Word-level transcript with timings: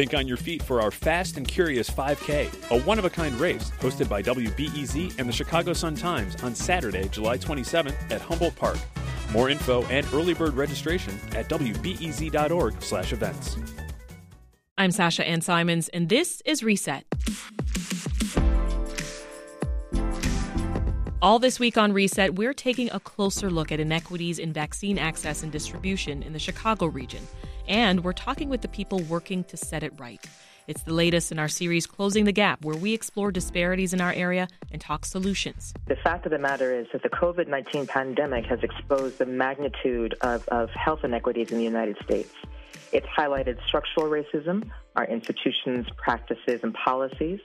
Think 0.00 0.14
on 0.14 0.26
your 0.26 0.38
feet 0.38 0.62
for 0.62 0.80
our 0.80 0.90
Fast 0.90 1.36
and 1.36 1.46
Curious 1.46 1.90
5K, 1.90 2.70
a 2.70 2.80
one 2.84 2.98
of 2.98 3.04
a 3.04 3.10
kind 3.10 3.38
race 3.38 3.70
hosted 3.80 4.08
by 4.08 4.22
WBEZ 4.22 5.18
and 5.18 5.28
the 5.28 5.32
Chicago 5.32 5.74
Sun 5.74 5.96
Times 5.96 6.42
on 6.42 6.54
Saturday, 6.54 7.06
July 7.08 7.36
27th 7.36 8.10
at 8.10 8.22
Humboldt 8.22 8.56
Park. 8.56 8.78
More 9.30 9.50
info 9.50 9.82
and 9.88 10.06
early 10.14 10.32
bird 10.32 10.54
registration 10.54 11.20
at 11.32 11.50
wbez.org/events. 11.50 13.56
I'm 14.78 14.90
Sasha 14.90 15.28
Ann 15.28 15.42
Simons, 15.42 15.90
and 15.90 16.08
this 16.08 16.40
is 16.46 16.64
Reset. 16.64 17.04
All 21.20 21.38
this 21.38 21.60
week 21.60 21.76
on 21.76 21.92
Reset, 21.92 22.36
we're 22.36 22.54
taking 22.54 22.90
a 22.90 23.00
closer 23.00 23.50
look 23.50 23.70
at 23.70 23.80
inequities 23.80 24.38
in 24.38 24.54
vaccine 24.54 24.98
access 24.98 25.42
and 25.42 25.52
distribution 25.52 26.22
in 26.22 26.32
the 26.32 26.38
Chicago 26.38 26.86
region. 26.86 27.20
And 27.70 28.02
we're 28.02 28.12
talking 28.12 28.48
with 28.48 28.62
the 28.62 28.68
people 28.68 28.98
working 29.04 29.44
to 29.44 29.56
set 29.56 29.84
it 29.84 29.92
right. 29.96 30.18
It's 30.66 30.82
the 30.82 30.92
latest 30.92 31.30
in 31.30 31.38
our 31.38 31.46
series, 31.46 31.86
Closing 31.86 32.24
the 32.24 32.32
Gap, 32.32 32.64
where 32.64 32.76
we 32.76 32.94
explore 32.94 33.30
disparities 33.30 33.94
in 33.94 34.00
our 34.00 34.12
area 34.12 34.48
and 34.72 34.80
talk 34.80 35.04
solutions. 35.04 35.72
The 35.86 35.94
fact 35.94 36.26
of 36.26 36.32
the 36.32 36.38
matter 36.38 36.76
is 36.76 36.88
that 36.92 37.04
the 37.04 37.08
COVID 37.08 37.46
19 37.46 37.86
pandemic 37.86 38.44
has 38.46 38.58
exposed 38.64 39.18
the 39.18 39.26
magnitude 39.26 40.16
of, 40.20 40.48
of 40.48 40.70
health 40.70 41.04
inequities 41.04 41.52
in 41.52 41.58
the 41.58 41.64
United 41.64 41.96
States. 42.02 42.34
It's 42.92 43.06
highlighted 43.06 43.64
structural 43.64 44.06
racism, 44.10 44.68
our 44.96 45.04
institutions, 45.04 45.86
practices, 45.96 46.64
and 46.64 46.74
policies 46.74 47.38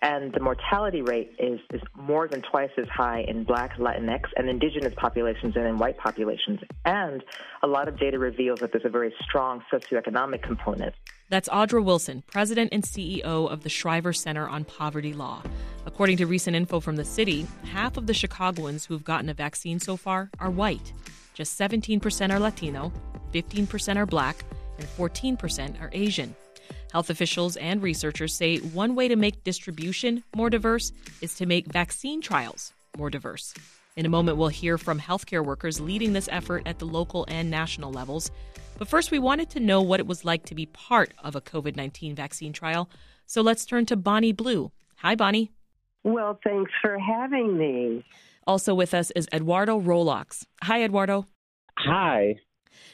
and 0.00 0.32
the 0.32 0.40
mortality 0.40 1.02
rate 1.02 1.34
is, 1.38 1.58
is 1.72 1.82
more 1.96 2.28
than 2.28 2.42
twice 2.42 2.70
as 2.78 2.86
high 2.88 3.24
in 3.26 3.42
black, 3.44 3.76
Latinx, 3.78 4.24
and 4.36 4.48
indigenous 4.48 4.94
populations 4.96 5.54
than 5.54 5.66
in 5.66 5.76
white 5.76 5.98
populations. 5.98 6.60
And 6.84 7.24
a 7.62 7.66
lot 7.66 7.88
of 7.88 7.98
data 7.98 8.18
reveals 8.18 8.60
that 8.60 8.70
there's 8.70 8.84
a 8.84 8.90
very 8.90 9.12
strong 9.22 9.62
socioeconomic 9.72 10.42
component. 10.42 10.94
That's 11.30 11.48
Audra 11.48 11.84
Wilson, 11.84 12.22
president 12.26 12.70
and 12.72 12.84
CEO 12.84 13.50
of 13.50 13.62
the 13.62 13.68
Shriver 13.68 14.12
Center 14.12 14.48
on 14.48 14.64
Poverty 14.64 15.12
Law. 15.12 15.42
According 15.84 16.18
to 16.18 16.26
recent 16.26 16.54
info 16.54 16.80
from 16.80 16.96
the 16.96 17.04
city, 17.04 17.46
half 17.64 17.96
of 17.96 18.06
the 18.06 18.14
Chicagoans 18.14 18.86
who've 18.86 19.04
gotten 19.04 19.28
a 19.28 19.34
vaccine 19.34 19.80
so 19.80 19.96
far 19.96 20.30
are 20.38 20.50
white. 20.50 20.92
Just 21.34 21.58
17% 21.58 22.30
are 22.32 22.38
Latino, 22.38 22.92
15% 23.32 23.96
are 23.96 24.06
black, 24.06 24.44
and 24.78 24.86
14% 24.86 25.80
are 25.82 25.90
Asian. 25.92 26.34
Health 26.92 27.10
officials 27.10 27.56
and 27.56 27.82
researchers 27.82 28.34
say 28.34 28.58
one 28.58 28.94
way 28.94 29.08
to 29.08 29.16
make 29.16 29.44
distribution 29.44 30.24
more 30.34 30.48
diverse 30.48 30.92
is 31.20 31.34
to 31.36 31.46
make 31.46 31.66
vaccine 31.66 32.20
trials 32.20 32.72
more 32.96 33.10
diverse. 33.10 33.54
In 33.96 34.06
a 34.06 34.08
moment, 34.08 34.38
we'll 34.38 34.48
hear 34.48 34.78
from 34.78 35.00
healthcare 35.00 35.44
workers 35.44 35.80
leading 35.80 36.12
this 36.12 36.28
effort 36.30 36.62
at 36.66 36.78
the 36.78 36.86
local 36.86 37.24
and 37.28 37.50
national 37.50 37.92
levels. 37.92 38.30
But 38.78 38.88
first, 38.88 39.10
we 39.10 39.18
wanted 39.18 39.50
to 39.50 39.60
know 39.60 39.82
what 39.82 40.00
it 40.00 40.06
was 40.06 40.24
like 40.24 40.44
to 40.46 40.54
be 40.54 40.66
part 40.66 41.12
of 41.22 41.34
a 41.34 41.40
COVID 41.40 41.76
19 41.76 42.14
vaccine 42.14 42.52
trial. 42.52 42.88
So 43.26 43.42
let's 43.42 43.66
turn 43.66 43.86
to 43.86 43.96
Bonnie 43.96 44.32
Blue. 44.32 44.70
Hi, 44.98 45.14
Bonnie. 45.14 45.50
Well, 46.04 46.38
thanks 46.42 46.70
for 46.80 46.98
having 46.98 47.58
me. 47.58 48.04
Also 48.46 48.74
with 48.74 48.94
us 48.94 49.10
is 49.10 49.28
Eduardo 49.32 49.80
Rolox. 49.80 50.46
Hi, 50.62 50.82
Eduardo. 50.82 51.26
Hi. 51.76 52.36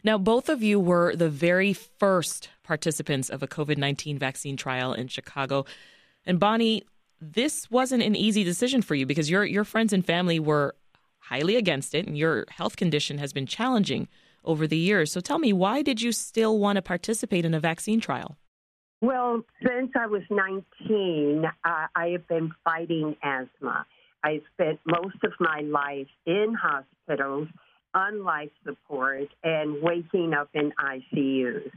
Now, 0.02 0.18
both 0.18 0.48
of 0.48 0.62
you 0.62 0.78
were 0.78 1.16
the 1.16 1.28
very 1.28 1.72
first 1.72 2.50
participants 2.62 3.30
of 3.30 3.42
a 3.42 3.46
COVID 3.46 3.78
19 3.78 4.18
vaccine 4.18 4.56
trial 4.56 4.92
in 4.92 5.08
Chicago. 5.08 5.64
And 6.26 6.40
Bonnie, 6.40 6.84
this 7.20 7.70
wasn't 7.70 8.02
an 8.02 8.16
easy 8.16 8.44
decision 8.44 8.82
for 8.82 8.94
you 8.94 9.06
because 9.06 9.30
your, 9.30 9.44
your 9.44 9.64
friends 9.64 9.92
and 9.92 10.04
family 10.04 10.38
were 10.38 10.74
highly 11.18 11.56
against 11.56 11.94
it, 11.94 12.06
and 12.06 12.18
your 12.18 12.44
health 12.50 12.76
condition 12.76 13.18
has 13.18 13.32
been 13.32 13.46
challenging 13.46 14.08
over 14.44 14.66
the 14.66 14.76
years. 14.76 15.10
So 15.10 15.20
tell 15.20 15.38
me, 15.38 15.52
why 15.52 15.80
did 15.80 16.02
you 16.02 16.12
still 16.12 16.58
want 16.58 16.76
to 16.76 16.82
participate 16.82 17.46
in 17.46 17.54
a 17.54 17.60
vaccine 17.60 18.00
trial? 18.00 18.36
Well, 19.00 19.42
since 19.62 19.90
I 19.98 20.06
was 20.06 20.22
19, 20.30 21.44
uh, 21.44 21.86
I 21.94 22.08
have 22.08 22.26
been 22.28 22.52
fighting 22.62 23.16
asthma. 23.22 23.86
I 24.22 24.40
spent 24.54 24.80
most 24.86 25.16
of 25.22 25.32
my 25.40 25.60
life 25.60 26.08
in 26.24 26.54
hospitals 26.54 27.48
on 27.94 28.24
life 28.24 28.50
support 28.64 29.28
and 29.42 29.82
waking 29.82 30.34
up 30.34 30.48
in 30.54 30.72
ICUs. 30.72 31.70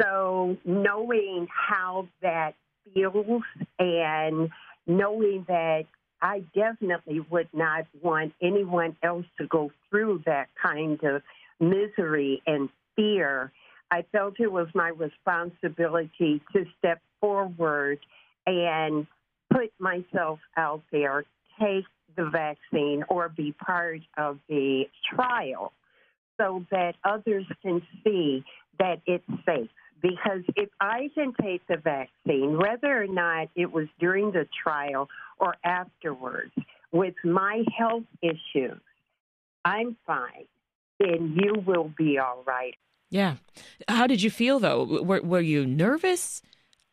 So 0.00 0.56
knowing 0.64 1.48
how 1.50 2.08
that 2.22 2.54
feels 2.94 3.42
and 3.78 4.50
knowing 4.86 5.44
that 5.48 5.84
I 6.22 6.44
definitely 6.54 7.20
would 7.20 7.48
not 7.52 7.86
want 8.02 8.34
anyone 8.42 8.96
else 9.02 9.26
to 9.38 9.46
go 9.46 9.70
through 9.88 10.22
that 10.26 10.48
kind 10.60 11.02
of 11.02 11.22
misery 11.58 12.42
and 12.46 12.68
fear. 12.96 13.52
I 13.90 14.04
felt 14.12 14.38
it 14.38 14.52
was 14.52 14.68
my 14.74 14.88
responsibility 14.88 16.42
to 16.52 16.64
step 16.78 17.00
forward 17.20 17.98
and 18.46 19.06
put 19.52 19.72
myself 19.78 20.38
out 20.56 20.82
there, 20.92 21.24
take 21.58 21.84
the 22.16 22.28
vaccine 22.30 23.04
or 23.08 23.28
be 23.28 23.52
part 23.52 24.00
of 24.16 24.38
the 24.48 24.84
trial 25.14 25.72
so 26.38 26.64
that 26.70 26.94
others 27.04 27.44
can 27.62 27.82
see 28.04 28.44
that 28.78 29.00
it's 29.06 29.26
safe. 29.46 29.68
Because 30.00 30.42
if 30.56 30.70
I 30.80 31.10
can 31.14 31.34
take 31.42 31.66
the 31.66 31.76
vaccine, 31.76 32.56
whether 32.56 33.02
or 33.02 33.06
not 33.06 33.48
it 33.54 33.70
was 33.70 33.86
during 33.98 34.32
the 34.32 34.48
trial 34.62 35.08
or 35.38 35.56
afterwards, 35.62 36.52
with 36.90 37.14
my 37.22 37.62
health 37.76 38.04
issues, 38.22 38.80
I'm 39.64 39.96
fine, 40.06 40.46
then 40.98 41.38
you 41.38 41.62
will 41.66 41.92
be 41.96 42.18
all 42.18 42.42
right. 42.46 42.74
Yeah. 43.10 43.36
How 43.88 44.06
did 44.06 44.22
you 44.22 44.30
feel 44.30 44.58
though? 44.58 45.02
Were, 45.02 45.20
were 45.20 45.40
you 45.40 45.66
nervous? 45.66 46.42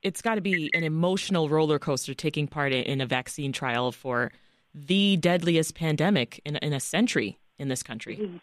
It's 0.01 0.21
got 0.21 0.35
to 0.35 0.41
be 0.41 0.69
an 0.73 0.83
emotional 0.83 1.49
roller 1.49 1.79
coaster 1.79 2.13
taking 2.13 2.47
part 2.47 2.73
in 2.73 3.01
a 3.01 3.05
vaccine 3.05 3.51
trial 3.51 3.91
for 3.91 4.31
the 4.73 5.17
deadliest 5.17 5.75
pandemic 5.75 6.41
in, 6.45 6.57
in 6.57 6.73
a 6.73 6.79
century 6.79 7.37
in 7.57 7.67
this 7.67 7.83
country. 7.83 8.41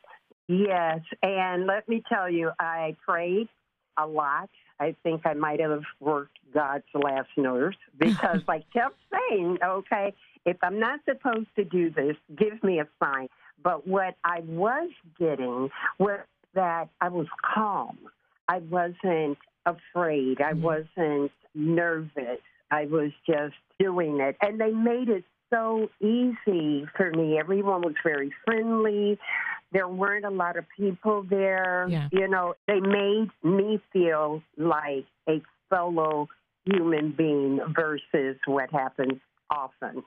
Yes, 0.48 1.00
and 1.22 1.66
let 1.66 1.88
me 1.88 2.02
tell 2.08 2.28
you, 2.28 2.50
I 2.58 2.96
prayed 3.06 3.48
a 3.96 4.06
lot. 4.06 4.50
I 4.80 4.94
think 5.02 5.22
I 5.24 5.34
might 5.34 5.60
have 5.60 5.82
worked 6.00 6.38
God's 6.52 6.84
last 6.94 7.28
nerves 7.36 7.76
because 7.98 8.42
I 8.48 8.64
kept 8.72 8.96
saying, 9.12 9.58
okay, 9.64 10.12
if 10.44 10.56
I'm 10.62 10.78
not 10.78 11.00
supposed 11.08 11.48
to 11.56 11.64
do 11.64 11.90
this, 11.90 12.16
give 12.36 12.62
me 12.62 12.80
a 12.80 12.88
sign. 13.02 13.28
But 13.62 13.86
what 13.86 14.16
I 14.24 14.40
was 14.40 14.90
getting 15.18 15.70
was 15.98 16.20
that 16.54 16.88
I 17.00 17.08
was 17.08 17.26
calm. 17.54 17.98
I 18.48 18.58
wasn't 18.58 19.38
afraid. 19.64 20.40
I 20.40 20.52
mm-hmm. 20.52 20.62
wasn't 20.62 21.32
nervous. 21.54 22.40
I 22.70 22.86
was 22.86 23.10
just 23.26 23.54
doing 23.78 24.20
it. 24.20 24.36
And 24.42 24.60
they 24.60 24.70
made 24.70 25.08
it 25.08 25.24
so 25.54 25.88
easy 26.00 26.86
for 26.96 27.10
me. 27.12 27.38
Everyone 27.38 27.82
was 27.82 27.94
very 28.02 28.32
friendly. 28.44 29.18
There 29.72 29.88
weren't 29.88 30.24
a 30.24 30.30
lot 30.30 30.56
of 30.56 30.64
people 30.76 31.24
there. 31.28 31.86
Yeah. 31.88 32.08
You 32.12 32.28
know, 32.28 32.54
they 32.66 32.80
made 32.80 33.30
me 33.42 33.80
feel 33.92 34.42
like 34.56 35.04
a 35.28 35.42
fellow 35.70 36.28
human 36.64 37.12
being 37.16 37.60
versus 37.74 38.36
what 38.46 38.70
happens 38.70 39.20
often. 39.50 40.02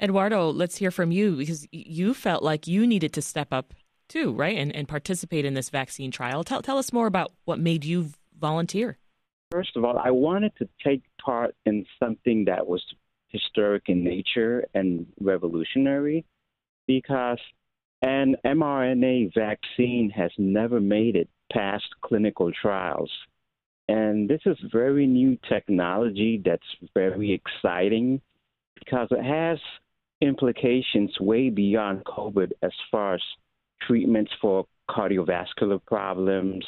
Eduardo, 0.00 0.50
let's 0.50 0.76
hear 0.76 0.90
from 0.90 1.12
you 1.12 1.36
because 1.36 1.66
you 1.70 2.14
felt 2.14 2.42
like 2.42 2.66
you 2.66 2.86
needed 2.86 3.12
to 3.14 3.22
step 3.22 3.52
up 3.52 3.72
too, 4.08 4.32
right? 4.32 4.56
And, 4.58 4.74
and 4.74 4.88
participate 4.88 5.44
in 5.44 5.54
this 5.54 5.70
vaccine 5.70 6.10
trial. 6.10 6.42
Tell, 6.42 6.62
tell 6.62 6.78
us 6.78 6.92
more 6.92 7.06
about 7.06 7.32
what 7.44 7.58
made 7.58 7.84
you 7.84 8.10
volunteer. 8.38 8.98
First 9.52 9.76
of 9.76 9.84
all, 9.84 9.98
I 9.98 10.10
wanted 10.10 10.52
to 10.58 10.68
take 10.84 11.02
part 11.24 11.54
in 11.66 11.84
something 11.98 12.44
that 12.46 12.66
was 12.66 12.82
historic 13.30 13.84
in 13.86 14.04
nature 14.04 14.66
and 14.74 15.06
revolutionary 15.20 16.24
because 16.86 17.38
an 18.02 18.36
mRNA 18.44 19.32
vaccine 19.34 20.10
has 20.10 20.30
never 20.38 20.80
made 20.80 21.16
it 21.16 21.28
past 21.52 21.84
clinical 22.02 22.50
trials. 22.52 23.10
And 23.88 24.28
this 24.28 24.40
is 24.46 24.56
very 24.72 25.06
new 25.06 25.36
technology 25.48 26.40
that's 26.44 26.62
very 26.94 27.32
exciting 27.32 28.20
because 28.78 29.08
it 29.10 29.24
has 29.24 29.58
implications 30.20 31.18
way 31.20 31.50
beyond 31.50 32.04
COVID 32.04 32.52
as 32.62 32.72
far 32.90 33.14
as 33.14 33.22
treatments 33.82 34.30
for 34.40 34.66
cardiovascular 34.88 35.80
problems, 35.86 36.64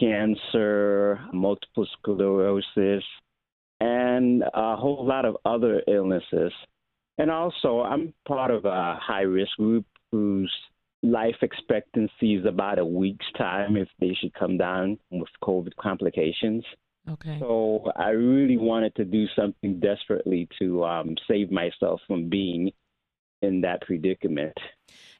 cancer, 0.00 1.20
multiple 1.32 1.86
sclerosis, 1.98 3.04
and 3.80 4.42
a 4.42 4.76
whole 4.76 5.06
lot 5.06 5.24
of 5.24 5.36
other 5.44 5.82
illnesses. 5.86 6.52
And 7.18 7.30
also, 7.30 7.80
I'm 7.80 8.14
part 8.26 8.50
of 8.50 8.64
a 8.64 8.98
high 9.00 9.22
risk 9.22 9.56
group 9.56 9.86
whose 10.12 10.52
life 11.02 11.36
expectancy 11.42 12.34
is 12.34 12.44
about 12.44 12.78
a 12.78 12.84
week's 12.84 13.26
time 13.36 13.76
if 13.76 13.88
they 14.00 14.16
should 14.20 14.34
come 14.34 14.58
down 14.58 14.98
with 15.10 15.28
COVID 15.42 15.74
complications. 15.80 16.64
Okay. 17.08 17.38
So 17.40 17.90
I 17.96 18.10
really 18.10 18.56
wanted 18.56 18.94
to 18.96 19.04
do 19.04 19.26
something 19.34 19.80
desperately 19.80 20.48
to 20.58 20.84
um, 20.84 21.14
save 21.26 21.50
myself 21.50 22.00
from 22.06 22.28
being 22.28 22.72
in 23.42 23.60
that 23.62 23.82
predicament. 23.82 24.56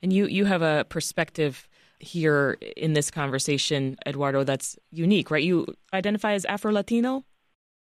And 0.02 0.12
you, 0.12 0.26
you 0.26 0.44
have 0.44 0.62
a 0.62 0.84
perspective 0.88 1.68
here 2.00 2.58
in 2.76 2.92
this 2.92 3.10
conversation, 3.10 3.96
Eduardo, 4.06 4.44
that's 4.44 4.78
unique, 4.90 5.30
right? 5.30 5.42
You 5.42 5.66
identify 5.92 6.34
as 6.34 6.44
Afro 6.44 6.72
Latino? 6.72 7.24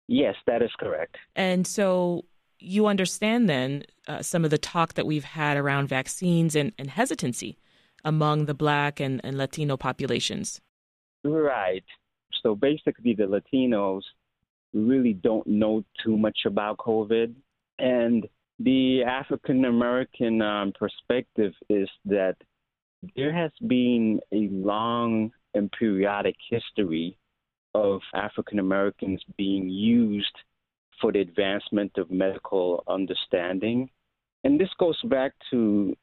Yes, 0.07 0.36
that 0.46 0.62
is 0.62 0.72
correct. 0.80 1.18
And 1.36 1.66
so 1.66 2.25
you 2.60 2.88
understand 2.88 3.50
then 3.50 3.84
uh, 4.07 4.22
some 4.22 4.46
of 4.46 4.52
the 4.52 4.57
talk 4.57 4.94
that 4.94 5.06
we've 5.06 5.24
had 5.24 5.57
around 5.57 5.88
vaccines 5.88 6.56
and, 6.56 6.72
and 6.78 6.90
hesitancy 6.90 7.57
among 8.04 8.46
the 8.46 8.54
Black 8.54 9.00
and, 9.00 9.19
and 9.24 9.38
Latino 9.38 9.78
populations. 9.78 10.62
Right. 11.24 11.84
So 12.44 12.56
basically, 12.56 13.16
the 13.16 13.24
Latinos 13.24 14.02
really 14.74 15.13
don't 15.13 15.48
know 15.48 15.84
too 16.04 16.18
much 16.18 16.40
about 16.46 16.78
COVID. 16.78 17.34
And 17.80 18.28
the 18.60 19.04
African 19.04 19.66
American 19.66 20.42
um, 20.42 20.72
perspective 20.78 21.54
is 21.69 21.90
that 22.06 22.36
there 23.16 23.34
has 23.34 23.52
been 23.68 24.19
a 24.31 24.48
long 24.52 25.31
and 25.54 25.72
periodic 25.72 26.36
history 26.50 27.18
of 27.75 28.00
African 28.13 28.60
Americans 28.60 29.22
being 29.38 29.69
used 29.69 30.36
for 31.01 31.12
the 31.12 31.19
advancement 31.19 31.92
of 31.98 32.10
medical 32.10 32.83
understanding. 32.88 33.89
And 34.45 34.60
this 34.60 34.69
goes 34.80 35.00
back 35.04 35.33
to 35.51 35.94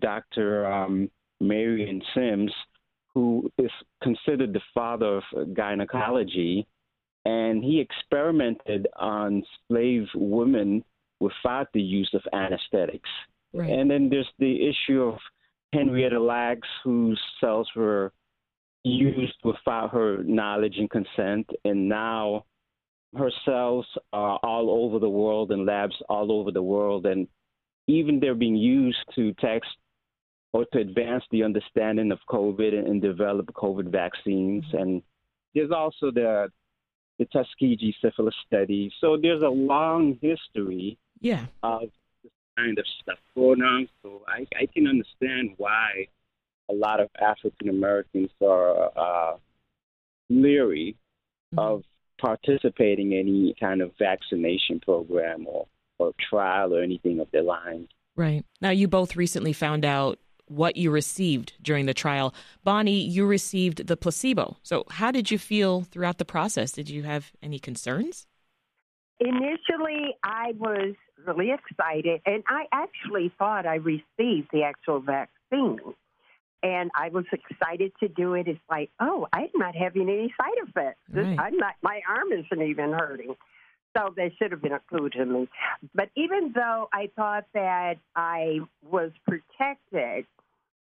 Dr. 0.00 0.66
Um, 0.66 1.08
Marion 1.40 2.02
Sims, 2.14 2.52
who 3.14 3.48
is 3.58 3.70
considered 4.02 4.52
the 4.52 4.60
father 4.74 5.18
of 5.18 5.54
gynecology. 5.54 6.66
And 7.24 7.62
he 7.62 7.80
experimented 7.80 8.88
on 8.96 9.44
slave 9.68 10.06
women 10.14 10.82
without 11.20 11.68
the 11.74 11.80
use 11.80 12.10
of 12.12 12.22
anesthetics. 12.32 13.10
Right. 13.52 13.70
And 13.70 13.88
then 13.88 14.08
there's 14.08 14.32
the 14.38 14.68
issue 14.68 15.02
of 15.02 15.18
Henrietta 15.72 16.18
Lacks, 16.18 16.68
whose 16.82 17.20
cells 17.40 17.68
were 17.76 18.12
used 18.84 19.38
without 19.44 19.92
her 19.92 20.22
knowledge 20.22 20.76
and 20.78 20.90
consent, 20.90 21.48
and 21.64 21.88
now 21.88 22.44
her 23.16 23.30
cells 23.44 23.86
are 24.12 24.38
all 24.42 24.70
over 24.84 24.98
the 24.98 25.08
world 25.08 25.50
in 25.50 25.64
labs 25.64 25.96
all 26.08 26.30
over 26.30 26.50
the 26.50 26.62
world, 26.62 27.06
and 27.06 27.26
even 27.86 28.20
they're 28.20 28.34
being 28.34 28.56
used 28.56 28.98
to 29.14 29.32
test 29.34 29.66
or 30.52 30.64
to 30.72 30.78
advance 30.78 31.24
the 31.30 31.42
understanding 31.42 32.10
of 32.12 32.18
COVID 32.28 32.74
and, 32.74 32.86
and 32.86 33.02
develop 33.02 33.46
COVID 33.54 33.90
vaccines. 33.90 34.64
Mm-hmm. 34.66 34.76
And 34.76 35.02
there's 35.54 35.70
also 35.70 36.10
the 36.10 36.48
the 37.18 37.24
Tuskegee 37.26 37.96
syphilis 38.00 38.34
study. 38.46 38.92
So 39.00 39.18
there's 39.20 39.42
a 39.42 39.48
long 39.48 40.18
history 40.22 40.98
yeah. 41.20 41.46
of 41.64 41.88
this 42.22 42.32
kind 42.56 42.78
of 42.78 42.84
stuff 43.02 43.18
going 43.34 43.60
on. 43.60 43.88
So 44.02 44.22
I, 44.28 44.46
I 44.56 44.66
can 44.66 44.86
understand 44.86 45.54
why 45.56 46.06
a 46.70 46.74
lot 46.74 47.00
of 47.00 47.08
African 47.20 47.68
Americans 47.68 48.30
are 48.42 48.90
uh, 48.96 49.36
leery 50.28 50.96
mm-hmm. 51.54 51.58
of 51.58 51.82
participating 52.20 53.12
in 53.12 53.20
any 53.20 53.54
kind 53.58 53.80
of 53.80 53.92
vaccination 53.98 54.80
program 54.80 55.46
or, 55.46 55.66
or 55.98 56.12
trial 56.28 56.74
or 56.74 56.82
anything 56.82 57.20
of 57.20 57.28
the 57.32 57.42
line. 57.42 57.88
Right. 58.16 58.44
Now, 58.60 58.70
you 58.70 58.88
both 58.88 59.16
recently 59.16 59.52
found 59.52 59.84
out 59.84 60.18
what 60.46 60.76
you 60.76 60.90
received 60.90 61.52
during 61.62 61.86
the 61.86 61.94
trial. 61.94 62.34
Bonnie, 62.64 63.00
you 63.00 63.26
received 63.26 63.86
the 63.86 63.96
placebo. 63.96 64.56
So, 64.62 64.84
how 64.90 65.10
did 65.10 65.30
you 65.30 65.38
feel 65.38 65.82
throughout 65.82 66.18
the 66.18 66.24
process? 66.24 66.72
Did 66.72 66.88
you 66.88 67.02
have 67.04 67.30
any 67.42 67.58
concerns? 67.58 68.26
Initially, 69.20 70.16
I 70.22 70.52
was 70.58 70.94
really 71.26 71.50
excited, 71.50 72.20
and 72.24 72.42
I 72.48 72.64
actually 72.72 73.32
thought 73.38 73.66
I 73.66 73.76
received 73.76 74.48
the 74.52 74.62
actual 74.64 75.00
vaccine 75.00 75.78
and 76.62 76.90
I 76.94 77.08
was 77.10 77.24
excited 77.32 77.92
to 78.00 78.08
do 78.08 78.34
it. 78.34 78.48
It's 78.48 78.60
like, 78.70 78.90
oh, 79.00 79.26
I'm 79.32 79.50
not 79.54 79.74
having 79.76 80.08
any 80.08 80.34
side 80.40 80.68
effects. 80.68 81.00
Right. 81.12 81.38
I'm 81.38 81.56
not. 81.56 81.74
My 81.82 82.00
arm 82.08 82.32
isn't 82.32 82.62
even 82.62 82.92
hurting. 82.92 83.36
So 83.96 84.12
they 84.14 84.34
should 84.38 84.52
have 84.52 84.62
been 84.62 84.72
a 84.72 84.80
clue 84.88 85.08
to 85.10 85.24
me. 85.24 85.48
But 85.94 86.10
even 86.14 86.52
though 86.54 86.88
I 86.92 87.10
thought 87.16 87.46
that 87.54 87.96
I 88.14 88.60
was 88.88 89.10
protected, 89.26 90.26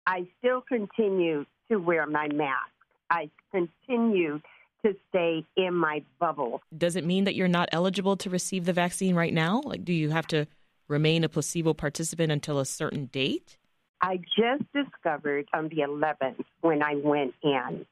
I 0.07 0.27
still 0.39 0.61
continue 0.61 1.45
to 1.71 1.77
wear 1.79 2.07
my 2.07 2.29
mask. 2.29 2.71
I 3.11 3.31
continue 3.51 4.41
to 4.85 4.97
stay 5.09 5.45
in 5.57 5.75
my 5.75 6.03
bubble. 6.19 6.63
Does 6.77 6.97
it 6.97 7.05
mean 7.05 7.25
that 7.25 7.35
you're 7.35 7.49
not 7.49 7.69
eligible 7.73 8.17
to 8.19 8.31
receive 8.31 8.65
the 8.65 8.73
vaccine 8.73 9.15
right 9.15 9.33
now? 9.33 9.63
Like, 9.65 9.85
do 9.85 9.93
you 9.93 10.11
have 10.11 10.27
to 10.29 10.47
remain 10.89 11.25
a 11.25 11.29
placebo 11.29 11.75
participant 11.75 12.33
until 12.33 12.59
a 12.59 12.65
certain 12.65 13.07
date? 13.07 13.59
I 14.03 14.17
just 14.17 14.65
discovered 14.75 15.49
on 15.55 15.69
the 15.69 15.83
11th 15.89 16.45
when 16.61 16.83
I 16.83 16.97
went 16.97 17.35
in 17.43 17.87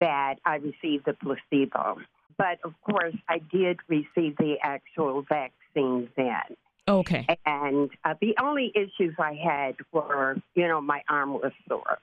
that 0.00 0.34
I 0.44 0.56
received 0.56 1.06
the 1.06 1.14
placebo. 1.14 1.98
But 2.36 2.58
of 2.64 2.74
course, 2.82 3.14
I 3.28 3.38
did 3.38 3.78
receive 3.88 4.36
the 4.36 4.56
actual 4.62 5.22
vaccine 5.22 6.08
then. 6.16 6.56
Okay. 6.88 7.26
And 7.46 7.90
uh, 8.04 8.14
the 8.20 8.34
only 8.42 8.72
issues 8.74 9.14
I 9.18 9.34
had 9.34 9.76
were, 9.92 10.36
you 10.54 10.68
know, 10.68 10.80
my 10.80 11.02
arm 11.08 11.34
was 11.34 11.52
sore. 11.68 11.98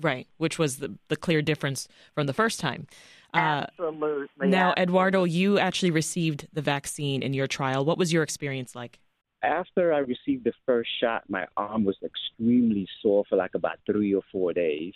Right, 0.00 0.26
which 0.36 0.58
was 0.58 0.76
the, 0.76 0.94
the 1.08 1.16
clear 1.16 1.40
difference 1.40 1.88
from 2.14 2.26
the 2.26 2.34
first 2.34 2.60
time. 2.60 2.86
Uh, 3.32 3.66
absolutely. 3.68 4.48
Now, 4.48 4.70
absolutely. 4.70 4.82
Eduardo, 4.82 5.24
you 5.24 5.58
actually 5.58 5.90
received 5.90 6.48
the 6.52 6.62
vaccine 6.62 7.22
in 7.22 7.32
your 7.32 7.46
trial. 7.46 7.84
What 7.84 7.98
was 7.98 8.12
your 8.12 8.22
experience 8.22 8.74
like? 8.74 8.98
After 9.42 9.92
I 9.92 9.98
received 9.98 10.44
the 10.44 10.52
first 10.66 10.90
shot, 11.00 11.24
my 11.28 11.46
arm 11.56 11.84
was 11.84 11.96
extremely 12.04 12.88
sore 13.02 13.24
for 13.28 13.36
like 13.36 13.54
about 13.54 13.78
three 13.86 14.14
or 14.14 14.22
four 14.32 14.52
days, 14.52 14.94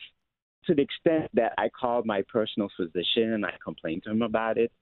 to 0.67 0.75
the 0.75 0.83
extent 0.83 1.31
that 1.35 1.53
I 1.59 1.69
called 1.69 2.07
my 2.07 2.23
personal 2.33 2.69
physician 2.77 3.35
and 3.35 3.47
I 3.47 3.55
complained 3.63 4.05
to 4.05 4.11
him 4.11 4.23
about 4.23 4.59
it. 4.59 4.73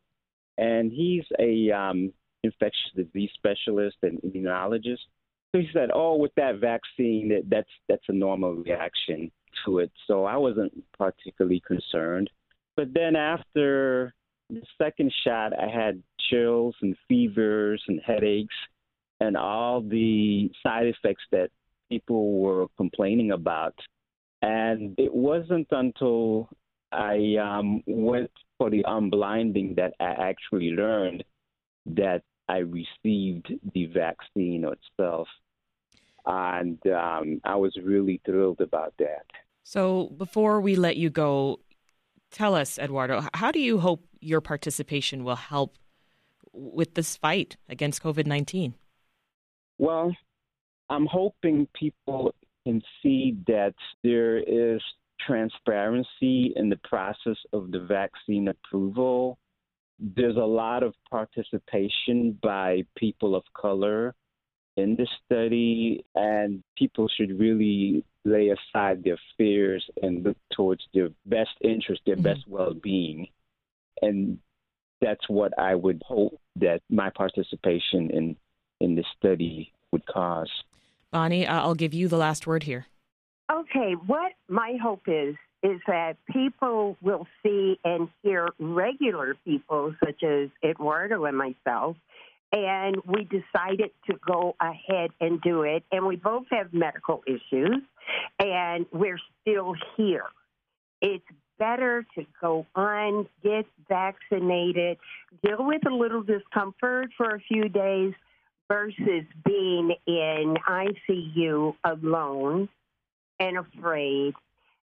And 0.58 0.92
he's 0.92 1.24
a 1.38 1.70
um, 1.70 2.12
infectious 2.42 2.90
disease 2.94 3.30
specialist 3.34 3.96
and 4.02 4.20
immunologist. 4.22 5.06
So 5.52 5.60
he 5.60 5.68
said, 5.72 5.90
"Oh, 5.92 6.16
with 6.16 6.34
that 6.36 6.56
vaccine, 6.60 7.28
that, 7.30 7.42
that's 7.48 7.70
that's 7.88 8.04
a 8.08 8.12
normal 8.12 8.54
reaction 8.54 9.30
to 9.64 9.80
it." 9.80 9.90
So 10.06 10.24
I 10.24 10.36
wasn't 10.36 10.72
particularly 10.96 11.62
concerned. 11.66 12.30
But 12.76 12.94
then 12.94 13.16
after 13.16 14.14
the 14.48 14.62
second 14.78 15.12
shot, 15.24 15.52
I 15.58 15.68
had 15.68 16.02
chills 16.30 16.76
and 16.82 16.96
fevers 17.08 17.82
and 17.88 18.00
headaches 18.06 18.54
and 19.20 19.36
all 19.36 19.82
the 19.82 20.50
side 20.62 20.86
effects 20.86 21.24
that 21.30 21.50
people 21.90 22.40
were 22.40 22.66
complaining 22.76 23.32
about. 23.32 23.74
And 24.42 24.94
it 24.98 25.14
wasn't 25.14 25.68
until 25.70 26.48
I 26.90 27.36
um, 27.36 27.82
went 27.86 28.30
for 28.58 28.70
the 28.70 28.82
unblinding 28.86 29.76
that 29.76 29.94
I 30.00 30.30
actually 30.30 30.70
learned 30.70 31.24
that 31.86 32.22
I 32.48 32.58
received 32.58 33.52
the 33.74 33.86
vaccine 33.86 34.64
itself. 34.64 35.28
And 36.26 36.78
um, 36.86 37.40
I 37.44 37.56
was 37.56 37.76
really 37.82 38.20
thrilled 38.24 38.60
about 38.60 38.94
that. 38.98 39.26
So, 39.62 40.12
before 40.16 40.60
we 40.60 40.74
let 40.74 40.96
you 40.96 41.10
go, 41.10 41.60
tell 42.30 42.54
us, 42.54 42.78
Eduardo, 42.78 43.26
how 43.34 43.50
do 43.50 43.60
you 43.60 43.78
hope 43.78 44.04
your 44.20 44.40
participation 44.40 45.24
will 45.24 45.36
help 45.36 45.76
with 46.52 46.94
this 46.94 47.16
fight 47.16 47.56
against 47.68 48.02
COVID 48.02 48.26
19? 48.26 48.74
Well, 49.80 50.14
I'm 50.90 51.06
hoping 51.06 51.66
people 51.72 52.34
can 52.66 52.82
see 53.02 53.38
that 53.46 53.72
there 54.04 54.36
is 54.36 54.82
transparency 55.26 56.52
in 56.54 56.68
the 56.68 56.78
process 56.84 57.38
of 57.54 57.70
the 57.70 57.80
vaccine 57.80 58.48
approval. 58.48 59.38
There's 59.98 60.36
a 60.36 60.40
lot 60.40 60.82
of 60.82 60.92
participation 61.10 62.38
by 62.42 62.84
people 62.94 63.34
of 63.34 63.42
color 63.54 64.14
in 64.76 64.96
the 64.96 65.06
study, 65.24 66.04
and 66.14 66.62
people 66.76 67.08
should 67.08 67.40
really 67.40 68.04
lay 68.26 68.50
aside 68.50 69.02
their 69.02 69.18
fears 69.38 69.82
and 70.02 70.22
look 70.22 70.36
towards 70.52 70.86
their 70.92 71.08
best 71.24 71.56
interest, 71.62 72.02
their 72.04 72.16
mm-hmm. 72.16 72.24
best 72.24 72.44
well 72.46 72.74
being. 72.74 73.28
And 74.02 74.40
that's 75.00 75.26
what 75.30 75.58
I 75.58 75.74
would 75.74 76.02
hope 76.06 76.38
that 76.56 76.82
my 76.90 77.08
participation 77.08 78.10
in 78.10 78.36
in 78.80 78.94
this 78.94 79.06
study 79.18 79.72
would 79.92 80.06
cause. 80.06 80.50
Bonnie, 81.10 81.46
uh, 81.46 81.60
I'll 81.60 81.74
give 81.74 81.94
you 81.94 82.08
the 82.08 82.16
last 82.16 82.46
word 82.46 82.62
here. 82.62 82.86
Okay, 83.50 83.94
what 84.06 84.32
my 84.48 84.76
hope 84.80 85.02
is 85.06 85.34
is 85.62 85.80
that 85.86 86.16
people 86.32 86.96
will 87.02 87.26
see 87.42 87.78
and 87.84 88.08
hear 88.22 88.48
regular 88.58 89.36
people 89.44 89.94
such 90.02 90.22
as 90.22 90.48
Eduardo 90.64 91.24
and 91.24 91.36
myself, 91.36 91.96
and 92.52 92.96
we 93.06 93.24
decided 93.24 93.90
to 94.08 94.18
go 94.26 94.56
ahead 94.60 95.10
and 95.20 95.40
do 95.42 95.62
it. 95.62 95.82
And 95.92 96.06
we 96.06 96.16
both 96.16 96.46
have 96.50 96.72
medical 96.72 97.22
issues, 97.26 97.82
and 98.38 98.86
we're 98.92 99.20
still 99.42 99.74
here. 99.96 100.24
It's 101.02 101.24
better 101.58 102.06
to 102.14 102.26
go 102.40 102.66
on, 102.74 103.28
get 103.44 103.66
vaccinated, 103.88 104.96
deal 105.44 105.58
with 105.66 105.86
a 105.86 105.94
little 105.94 106.22
discomfort 106.22 107.10
for 107.16 107.34
a 107.34 107.40
few 107.40 107.68
days, 107.68 108.14
versus 108.70 109.24
being 109.44 109.94
in 110.06 110.56
ICU 110.68 111.74
alone 111.84 112.68
and 113.40 113.58
afraid. 113.58 114.34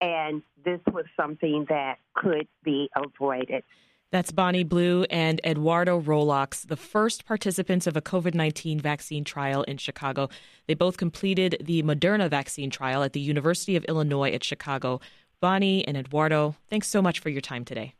And 0.01 0.41
this 0.63 0.79
was 0.91 1.05
something 1.19 1.65
that 1.69 1.97
could 2.15 2.47
be 2.63 2.89
avoided. 2.95 3.63
That's 4.11 4.31
Bonnie 4.31 4.63
Blue 4.63 5.03
and 5.09 5.41
Eduardo 5.43 5.99
Rolox, 5.99 6.65
the 6.67 6.77
first 6.77 7.25
participants 7.25 7.85
of 7.85 7.97
a 7.97 8.01
COVID 8.01 8.33
19 8.33 8.79
vaccine 8.79 9.25
trial 9.25 9.63
in 9.63 9.77
Chicago. 9.77 10.29
They 10.67 10.73
both 10.73 10.95
completed 10.95 11.57
the 11.59 11.83
Moderna 11.83 12.29
vaccine 12.29 12.69
trial 12.69 13.03
at 13.03 13.13
the 13.13 13.19
University 13.19 13.75
of 13.75 13.83
Illinois 13.85 14.31
at 14.31 14.43
Chicago. 14.43 15.01
Bonnie 15.41 15.85
and 15.85 15.97
Eduardo, 15.97 16.55
thanks 16.69 16.87
so 16.87 17.01
much 17.01 17.19
for 17.19 17.29
your 17.29 17.41
time 17.41 17.65
today. 17.65 17.93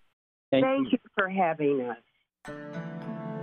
Thank, 0.51 0.63
Thank 0.63 0.91
you. 0.91 1.00
you 1.03 1.10
for 1.17 1.27
having 1.27 1.82
us. 1.82 3.34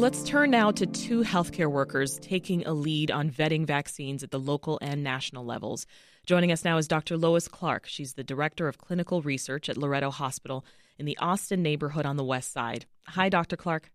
Let's 0.00 0.22
turn 0.22 0.50
now 0.50 0.70
to 0.70 0.86
two 0.86 1.22
healthcare 1.24 1.70
workers 1.70 2.18
taking 2.20 2.66
a 2.66 2.72
lead 2.72 3.10
on 3.10 3.28
vetting 3.28 3.66
vaccines 3.66 4.22
at 4.22 4.30
the 4.30 4.40
local 4.40 4.78
and 4.80 5.04
national 5.04 5.44
levels. 5.44 5.84
Joining 6.24 6.50
us 6.50 6.64
now 6.64 6.78
is 6.78 6.88
Dr. 6.88 7.18
Lois 7.18 7.48
Clark. 7.48 7.84
She's 7.86 8.14
the 8.14 8.24
Director 8.24 8.66
of 8.66 8.78
Clinical 8.78 9.20
Research 9.20 9.68
at 9.68 9.76
Loretto 9.76 10.10
Hospital 10.10 10.64
in 10.98 11.04
the 11.04 11.18
Austin 11.18 11.62
neighborhood 11.62 12.06
on 12.06 12.16
the 12.16 12.24
West 12.24 12.50
Side. 12.50 12.86
Hi, 13.08 13.28
Dr. 13.28 13.58
Clark. 13.58 13.90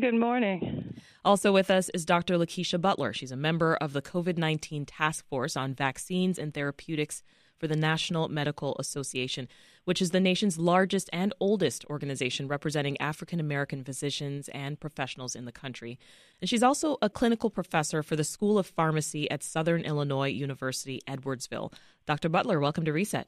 Good 0.00 0.16
morning. 0.16 1.00
Also 1.24 1.52
with 1.52 1.70
us 1.70 1.88
is 1.90 2.04
Dr. 2.04 2.36
Lakesha 2.36 2.80
Butler. 2.80 3.12
She's 3.12 3.30
a 3.30 3.36
member 3.36 3.76
of 3.76 3.92
the 3.92 4.02
COVID 4.02 4.38
19 4.38 4.86
Task 4.86 5.24
Force 5.28 5.56
on 5.56 5.72
Vaccines 5.72 6.40
and 6.40 6.52
Therapeutics 6.52 7.22
for 7.58 7.66
the 7.66 7.76
National 7.76 8.28
Medical 8.28 8.76
Association, 8.78 9.48
which 9.84 10.00
is 10.00 10.10
the 10.10 10.20
nation's 10.20 10.58
largest 10.58 11.10
and 11.12 11.32
oldest 11.40 11.84
organization 11.86 12.48
representing 12.48 13.00
African 13.00 13.40
American 13.40 13.84
physicians 13.84 14.48
and 14.48 14.78
professionals 14.78 15.34
in 15.34 15.44
the 15.44 15.52
country. 15.52 15.98
And 16.40 16.48
she's 16.48 16.62
also 16.62 16.98
a 17.02 17.10
clinical 17.10 17.50
professor 17.50 18.02
for 18.02 18.16
the 18.16 18.24
School 18.24 18.58
of 18.58 18.66
Pharmacy 18.66 19.30
at 19.30 19.42
Southern 19.42 19.82
Illinois 19.82 20.28
University, 20.28 21.00
Edwardsville. 21.08 21.72
Dr. 22.06 22.28
Butler, 22.28 22.60
welcome 22.60 22.84
to 22.84 22.92
Reset. 22.92 23.26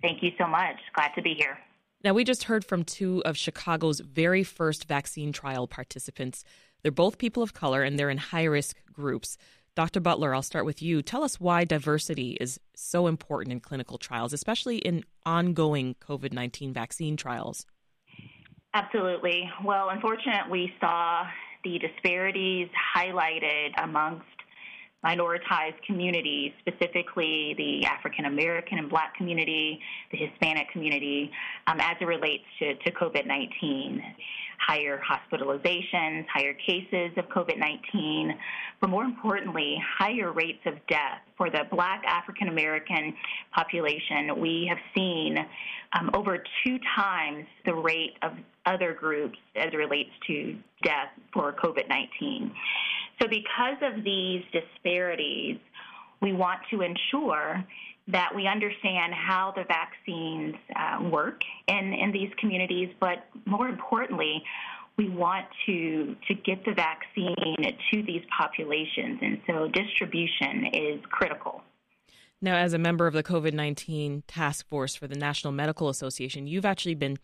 Thank 0.00 0.22
you 0.22 0.30
so 0.38 0.46
much. 0.46 0.76
Glad 0.94 1.10
to 1.14 1.22
be 1.22 1.34
here. 1.34 1.58
Now, 2.04 2.14
we 2.14 2.24
just 2.24 2.44
heard 2.44 2.64
from 2.64 2.84
two 2.84 3.22
of 3.24 3.36
Chicago's 3.36 4.00
very 4.00 4.42
first 4.42 4.88
vaccine 4.88 5.32
trial 5.32 5.68
participants. 5.68 6.44
They're 6.82 6.90
both 6.90 7.18
people 7.18 7.44
of 7.44 7.54
color 7.54 7.82
and 7.82 7.96
they're 7.96 8.10
in 8.10 8.18
high 8.18 8.44
risk 8.44 8.76
groups. 8.92 9.38
Dr. 9.74 10.00
Butler, 10.00 10.34
I'll 10.34 10.42
start 10.42 10.66
with 10.66 10.82
you. 10.82 11.00
Tell 11.00 11.22
us 11.22 11.40
why 11.40 11.64
diversity 11.64 12.36
is 12.40 12.60
so 12.76 13.06
important 13.06 13.52
in 13.52 13.60
clinical 13.60 13.96
trials, 13.96 14.32
especially 14.32 14.78
in 14.78 15.02
ongoing 15.24 15.96
COVID 16.06 16.32
19 16.32 16.72
vaccine 16.74 17.16
trials. 17.16 17.64
Absolutely. 18.74 19.50
Well, 19.64 19.88
unfortunately, 19.90 20.50
we 20.50 20.72
saw 20.80 21.24
the 21.64 21.78
disparities 21.78 22.68
highlighted 22.96 23.70
amongst 23.82 24.26
minoritized 25.04 25.82
communities, 25.86 26.52
specifically 26.60 27.54
the 27.56 27.86
African 27.86 28.26
American 28.26 28.78
and 28.78 28.88
Black 28.88 29.14
community, 29.16 29.80
the 30.10 30.18
Hispanic 30.18 30.70
community, 30.70 31.30
um, 31.66 31.80
as 31.80 31.96
it 32.00 32.04
relates 32.04 32.44
to, 32.60 32.74
to 32.76 32.90
COVID 32.92 33.26
19 33.26 34.02
higher 34.66 35.00
hospitalizations, 35.00 36.26
higher 36.32 36.54
cases 36.54 37.10
of 37.16 37.26
COVID 37.26 37.58
19, 37.58 38.34
but 38.80 38.90
more 38.90 39.04
importantly, 39.04 39.76
higher 39.98 40.32
rates 40.32 40.60
of 40.66 40.74
death. 40.88 41.20
For 41.36 41.50
the 41.50 41.62
Black 41.70 42.02
African 42.06 42.48
American 42.48 43.14
population, 43.54 44.40
we 44.40 44.66
have 44.68 44.78
seen 44.94 45.36
um, 45.98 46.10
over 46.14 46.42
two 46.64 46.78
times 46.96 47.46
the 47.64 47.74
rate 47.74 48.16
of 48.22 48.32
other 48.66 48.94
groups 48.94 49.38
as 49.56 49.68
it 49.72 49.76
relates 49.76 50.10
to 50.28 50.56
death 50.82 51.08
for 51.32 51.52
COVID 51.52 51.88
19. 51.88 52.52
So, 53.20 53.28
because 53.28 53.76
of 53.82 54.04
these 54.04 54.42
disparities, 54.52 55.58
we 56.20 56.32
want 56.32 56.60
to 56.70 56.82
ensure 56.82 57.64
that 58.08 58.34
we 58.34 58.46
understand 58.46 59.14
how 59.14 59.52
the 59.54 59.64
vaccines 59.64 60.56
uh, 60.74 61.08
work 61.08 61.42
in, 61.68 61.92
in 61.92 62.12
these 62.12 62.30
communities, 62.38 62.88
but 62.98 63.26
more 63.46 63.68
importantly, 63.68 64.42
we 64.98 65.08
want 65.08 65.46
to 65.66 66.14
to 66.28 66.34
get 66.34 66.64
the 66.64 66.72
vaccine 66.74 67.34
to 67.90 68.02
these 68.02 68.22
populations, 68.36 69.18
and 69.22 69.40
so 69.46 69.68
distribution 69.68 70.66
is 70.74 71.00
critical. 71.10 71.62
Now, 72.42 72.56
as 72.56 72.74
a 72.74 72.78
member 72.78 73.06
of 73.06 73.14
the 73.14 73.22
COVID 73.22 73.54
nineteen 73.54 74.22
task 74.26 74.68
force 74.68 74.94
for 74.94 75.06
the 75.06 75.14
National 75.14 75.52
Medical 75.52 75.88
Association, 75.88 76.46
you've 76.46 76.66
actually 76.66 76.96
been 76.96 77.16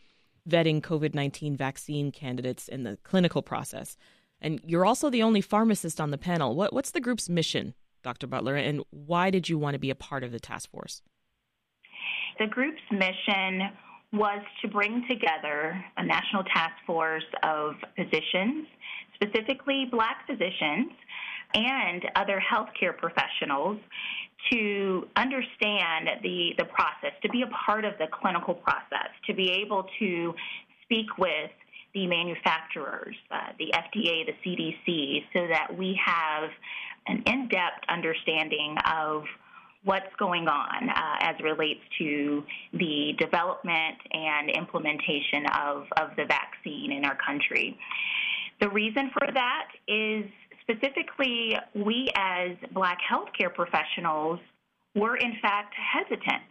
vetting 0.48 0.80
COVID 0.80 1.12
nineteen 1.12 1.56
vaccine 1.56 2.10
candidates 2.10 2.68
in 2.68 2.84
the 2.84 2.96
clinical 3.02 3.42
process, 3.42 3.96
and 4.40 4.60
you're 4.64 4.86
also 4.86 5.10
the 5.10 5.22
only 5.22 5.42
pharmacist 5.42 6.00
on 6.00 6.10
the 6.10 6.18
panel. 6.18 6.56
What, 6.56 6.72
what's 6.72 6.92
the 6.92 7.00
group's 7.00 7.28
mission 7.28 7.74
Dr. 8.08 8.26
Butler, 8.26 8.56
and 8.56 8.82
why 8.88 9.28
did 9.28 9.50
you 9.50 9.58
want 9.58 9.74
to 9.74 9.78
be 9.78 9.90
a 9.90 9.94
part 9.94 10.24
of 10.24 10.32
the 10.32 10.40
task 10.40 10.70
force? 10.70 11.02
The 12.38 12.46
group's 12.46 12.80
mission 12.90 13.68
was 14.14 14.40
to 14.62 14.68
bring 14.68 15.04
together 15.06 15.78
a 15.98 16.06
national 16.06 16.44
task 16.44 16.72
force 16.86 17.28
of 17.42 17.74
physicians, 17.96 18.66
specifically 19.14 19.88
black 19.90 20.26
physicians, 20.26 20.90
and 21.52 22.02
other 22.16 22.40
healthcare 22.40 22.96
professionals 22.96 23.78
to 24.52 25.06
understand 25.16 26.08
the, 26.22 26.52
the 26.56 26.64
process, 26.64 27.12
to 27.20 27.28
be 27.28 27.42
a 27.42 27.50
part 27.66 27.84
of 27.84 27.92
the 27.98 28.06
clinical 28.10 28.54
process, 28.54 29.10
to 29.26 29.34
be 29.34 29.50
able 29.50 29.84
to 29.98 30.32
speak 30.84 31.18
with 31.18 31.50
the 31.92 32.06
manufacturers, 32.06 33.16
uh, 33.30 33.52
the 33.58 33.72
FDA, 33.74 34.24
the 34.24 34.34
CDC, 34.44 35.24
so 35.32 35.46
that 35.48 35.76
we 35.76 35.98
have 36.04 36.50
an 37.08 37.22
in 37.26 37.48
depth 37.48 37.84
understanding 37.88 38.76
of 38.92 39.24
what's 39.84 40.14
going 40.18 40.48
on 40.48 40.88
uh, 40.88 41.16
as 41.20 41.36
relates 41.42 41.80
to 41.98 42.42
the 42.72 43.12
development 43.18 43.96
and 44.12 44.50
implementation 44.50 45.46
of, 45.58 45.84
of 45.96 46.10
the 46.16 46.24
vaccine 46.24 46.92
in 46.92 47.04
our 47.04 47.16
country. 47.16 47.78
The 48.60 48.68
reason 48.68 49.10
for 49.12 49.32
that 49.32 49.68
is 49.86 50.24
specifically 50.62 51.56
we 51.74 52.10
as 52.16 52.50
black 52.72 52.98
healthcare 53.10 53.54
professionals 53.54 54.40
were 54.94 55.16
in 55.16 55.34
fact 55.40 55.74
hesitant 55.74 56.42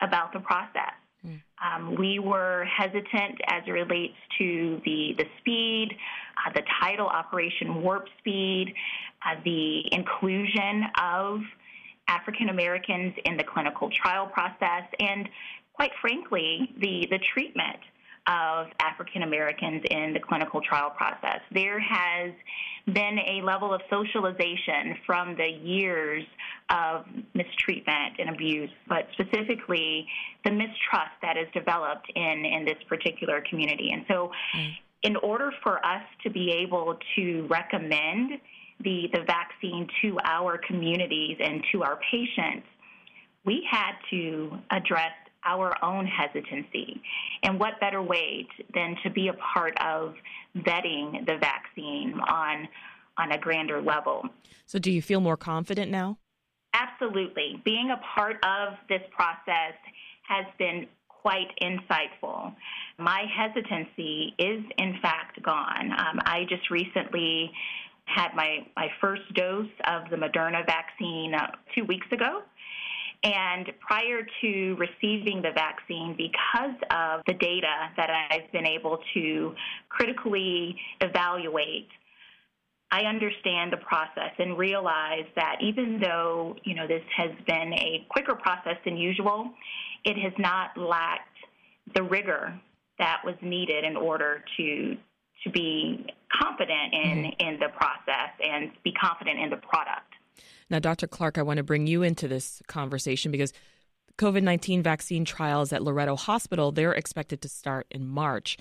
about 0.00 0.32
the 0.32 0.40
process. 0.40 0.92
Um, 1.24 1.94
we 1.96 2.18
were 2.18 2.64
hesitant 2.64 3.40
as 3.46 3.62
it 3.66 3.70
relates 3.70 4.16
to 4.38 4.80
the, 4.84 5.14
the 5.16 5.24
speed, 5.38 5.90
uh, 6.44 6.52
the 6.52 6.62
tidal 6.80 7.06
Operation 7.06 7.82
Warp 7.82 8.06
Speed, 8.18 8.74
uh, 9.24 9.36
the 9.44 9.82
inclusion 9.94 10.84
of 11.00 11.40
African 12.08 12.48
Americans 12.48 13.14
in 13.24 13.36
the 13.36 13.44
clinical 13.44 13.88
trial 13.90 14.26
process, 14.26 14.84
and 14.98 15.28
quite 15.72 15.92
frankly, 16.00 16.68
the, 16.78 17.06
the 17.10 17.18
treatment 17.32 17.78
of 18.26 18.66
African 18.80 19.22
Americans 19.22 19.82
in 19.90 20.12
the 20.12 20.20
clinical 20.20 20.60
trial 20.60 20.90
process. 20.90 21.40
There 21.52 21.80
has 21.80 22.32
been 22.86 23.18
a 23.18 23.42
level 23.42 23.74
of 23.74 23.80
socialization 23.90 24.96
from 25.06 25.36
the 25.36 25.48
years 25.48 26.24
of 26.70 27.04
mistreatment 27.34 28.14
and 28.18 28.30
abuse, 28.30 28.70
but 28.88 29.06
specifically 29.12 30.06
the 30.44 30.52
mistrust 30.52 31.14
that 31.22 31.36
is 31.36 31.46
developed 31.52 32.10
in, 32.14 32.44
in 32.44 32.64
this 32.64 32.78
particular 32.88 33.42
community. 33.48 33.90
And 33.92 34.04
so, 34.08 34.30
mm. 34.56 34.70
in 35.02 35.16
order 35.16 35.52
for 35.62 35.84
us 35.84 36.02
to 36.22 36.30
be 36.30 36.50
able 36.50 36.98
to 37.16 37.46
recommend 37.50 38.32
the, 38.82 39.08
the 39.12 39.24
vaccine 39.26 39.88
to 40.02 40.18
our 40.24 40.58
communities 40.58 41.38
and 41.40 41.62
to 41.72 41.82
our 41.82 41.98
patients, 42.10 42.66
we 43.44 43.66
had 43.68 43.92
to 44.10 44.58
address 44.70 45.12
our 45.44 45.76
own 45.84 46.06
hesitancy. 46.06 47.02
And 47.42 47.58
what 47.58 47.80
better 47.80 48.02
way 48.02 48.46
to, 48.56 48.64
than 48.74 48.96
to 49.02 49.10
be 49.10 49.28
a 49.28 49.34
part 49.54 49.74
of 49.80 50.14
vetting 50.56 51.26
the 51.26 51.38
vaccine 51.40 52.18
on, 52.28 52.68
on 53.18 53.32
a 53.32 53.38
grander 53.38 53.80
level? 53.80 54.24
So, 54.66 54.78
do 54.78 54.90
you 54.90 55.02
feel 55.02 55.20
more 55.20 55.36
confident 55.36 55.90
now? 55.90 56.18
Absolutely. 56.74 57.60
Being 57.64 57.90
a 57.90 58.00
part 58.14 58.36
of 58.44 58.74
this 58.88 59.02
process 59.14 59.74
has 60.28 60.46
been 60.58 60.86
quite 61.08 61.48
insightful. 61.62 62.54
My 62.98 63.24
hesitancy 63.36 64.34
is, 64.38 64.62
in 64.78 64.98
fact, 65.00 65.42
gone. 65.42 65.92
Um, 65.92 66.18
I 66.24 66.44
just 66.48 66.70
recently 66.70 67.50
had 68.04 68.34
my, 68.34 68.66
my 68.76 68.88
first 69.00 69.22
dose 69.34 69.68
of 69.86 70.10
the 70.10 70.16
Moderna 70.16 70.66
vaccine 70.66 71.34
uh, 71.34 71.46
two 71.74 71.84
weeks 71.84 72.06
ago. 72.12 72.42
And 73.24 73.70
prior 73.78 74.26
to 74.40 74.76
receiving 74.76 75.42
the 75.42 75.52
vaccine, 75.54 76.16
because 76.16 76.74
of 76.90 77.22
the 77.26 77.34
data 77.34 77.90
that 77.96 78.10
I've 78.10 78.50
been 78.50 78.66
able 78.66 78.98
to 79.14 79.54
critically 79.88 80.76
evaluate, 81.00 81.88
I 82.90 83.02
understand 83.02 83.72
the 83.72 83.78
process 83.78 84.32
and 84.38 84.58
realize 84.58 85.24
that 85.36 85.56
even 85.62 86.00
though, 86.00 86.56
you 86.64 86.74
know, 86.74 86.86
this 86.86 87.02
has 87.16 87.30
been 87.46 87.72
a 87.74 88.04
quicker 88.10 88.34
process 88.34 88.76
than 88.84 88.96
usual, 88.96 89.52
it 90.04 90.18
has 90.18 90.32
not 90.38 90.76
lacked 90.76 91.28
the 91.94 92.02
rigor 92.02 92.60
that 92.98 93.22
was 93.24 93.34
needed 93.40 93.84
in 93.84 93.96
order 93.96 94.44
to 94.56 94.96
to 95.44 95.50
be 95.50 96.06
confident 96.40 96.92
in, 96.92 97.24
mm-hmm. 97.24 97.48
in 97.48 97.58
the 97.58 97.68
process 97.76 98.30
and 98.44 98.70
be 98.84 98.92
confident 98.92 99.40
in 99.40 99.50
the 99.50 99.56
product. 99.56 100.11
Now, 100.70 100.78
Dr. 100.78 101.06
Clark, 101.06 101.38
I 101.38 101.42
want 101.42 101.58
to 101.58 101.62
bring 101.62 101.86
you 101.86 102.02
into 102.02 102.28
this 102.28 102.62
conversation 102.66 103.30
because 103.30 103.52
COVID 104.18 104.42
19 104.42 104.82
vaccine 104.82 105.24
trials 105.24 105.72
at 105.72 105.82
Loretto 105.82 106.16
Hospital, 106.16 106.72
they're 106.72 106.92
expected 106.92 107.42
to 107.42 107.48
start 107.48 107.86
in 107.90 108.06
March. 108.06 108.56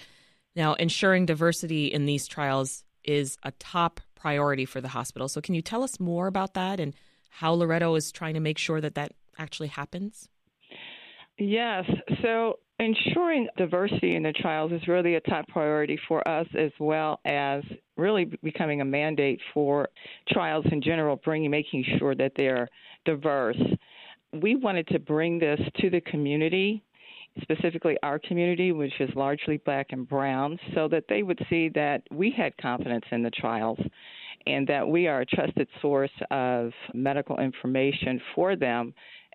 Now, 0.56 0.74
ensuring 0.74 1.26
diversity 1.26 1.88
in 1.88 2.06
these 2.06 2.28
trials 2.28 2.84
is 3.04 3.38
a 3.44 3.52
top 3.52 4.00
priority 4.16 4.66
for 4.66 4.82
the 4.82 4.90
hospital. 4.90 5.28
So, 5.28 5.42
can 5.42 5.56
you 5.56 5.62
tell 5.62 5.84
us 5.84 6.00
more 6.00 6.28
about 6.28 6.54
that 6.54 6.80
and 6.80 6.94
how 7.30 7.54
Loretto 7.54 7.96
is 7.96 8.12
trying 8.12 8.34
to 8.34 8.40
make 8.40 8.58
sure 8.58 8.82
that 8.82 8.96
that 8.96 9.14
actually 9.38 9.70
happens? 9.70 10.28
Yes. 11.38 11.86
So, 12.22 12.60
ensuring 12.82 13.48
diversity 13.58 14.16
in 14.16 14.24
the 14.24 14.34
trials 14.34 14.72
is 14.72 14.88
really 14.88 15.16
a 15.16 15.22
top 15.22 15.48
priority 15.48 16.00
for 16.08 16.28
us, 16.28 16.48
as 16.58 16.72
well 16.80 17.20
as 17.26 17.64
really 17.96 18.26
becoming 18.44 18.82
a 18.82 18.86
mandate 18.86 19.40
for 19.54 19.88
trials 20.30 20.66
in 20.72 20.82
general, 20.82 21.16
bringing 21.18 21.52
making 21.52 21.86
sure 22.00 22.16
that 22.16 22.32
they're 22.36 22.68
diverse. 23.06 23.62
We 24.34 24.56
wanted 24.56 24.88
to 24.88 25.00
bring 25.00 25.40
this 25.40 25.60
to 25.80 25.90
the 25.90 26.02
community 26.02 26.84
specifically 27.42 27.98
our 28.04 28.20
community, 28.20 28.72
which 28.74 28.92
is 29.00 29.10
largely 29.16 29.58
black 29.58 29.88
and 29.92 30.08
brown, 30.08 30.60
so 30.76 30.88
that 30.90 31.06
they 31.08 31.24
would 31.24 31.40
see 31.50 31.70
that 31.70 32.04
we 32.12 32.30
had 32.30 32.56
confidence 32.58 33.06
in 33.12 33.24
the 33.24 33.30
trials 33.30 33.80
and 34.48 34.68
that 34.68 34.86
we 34.86 35.08
are 35.08 35.22
a 35.22 35.26
trusted 35.26 35.68
source 35.82 36.12
of 36.30 36.72
medical 36.94 37.40
information 37.40 38.20
for 38.36 38.56
them. 38.58 38.94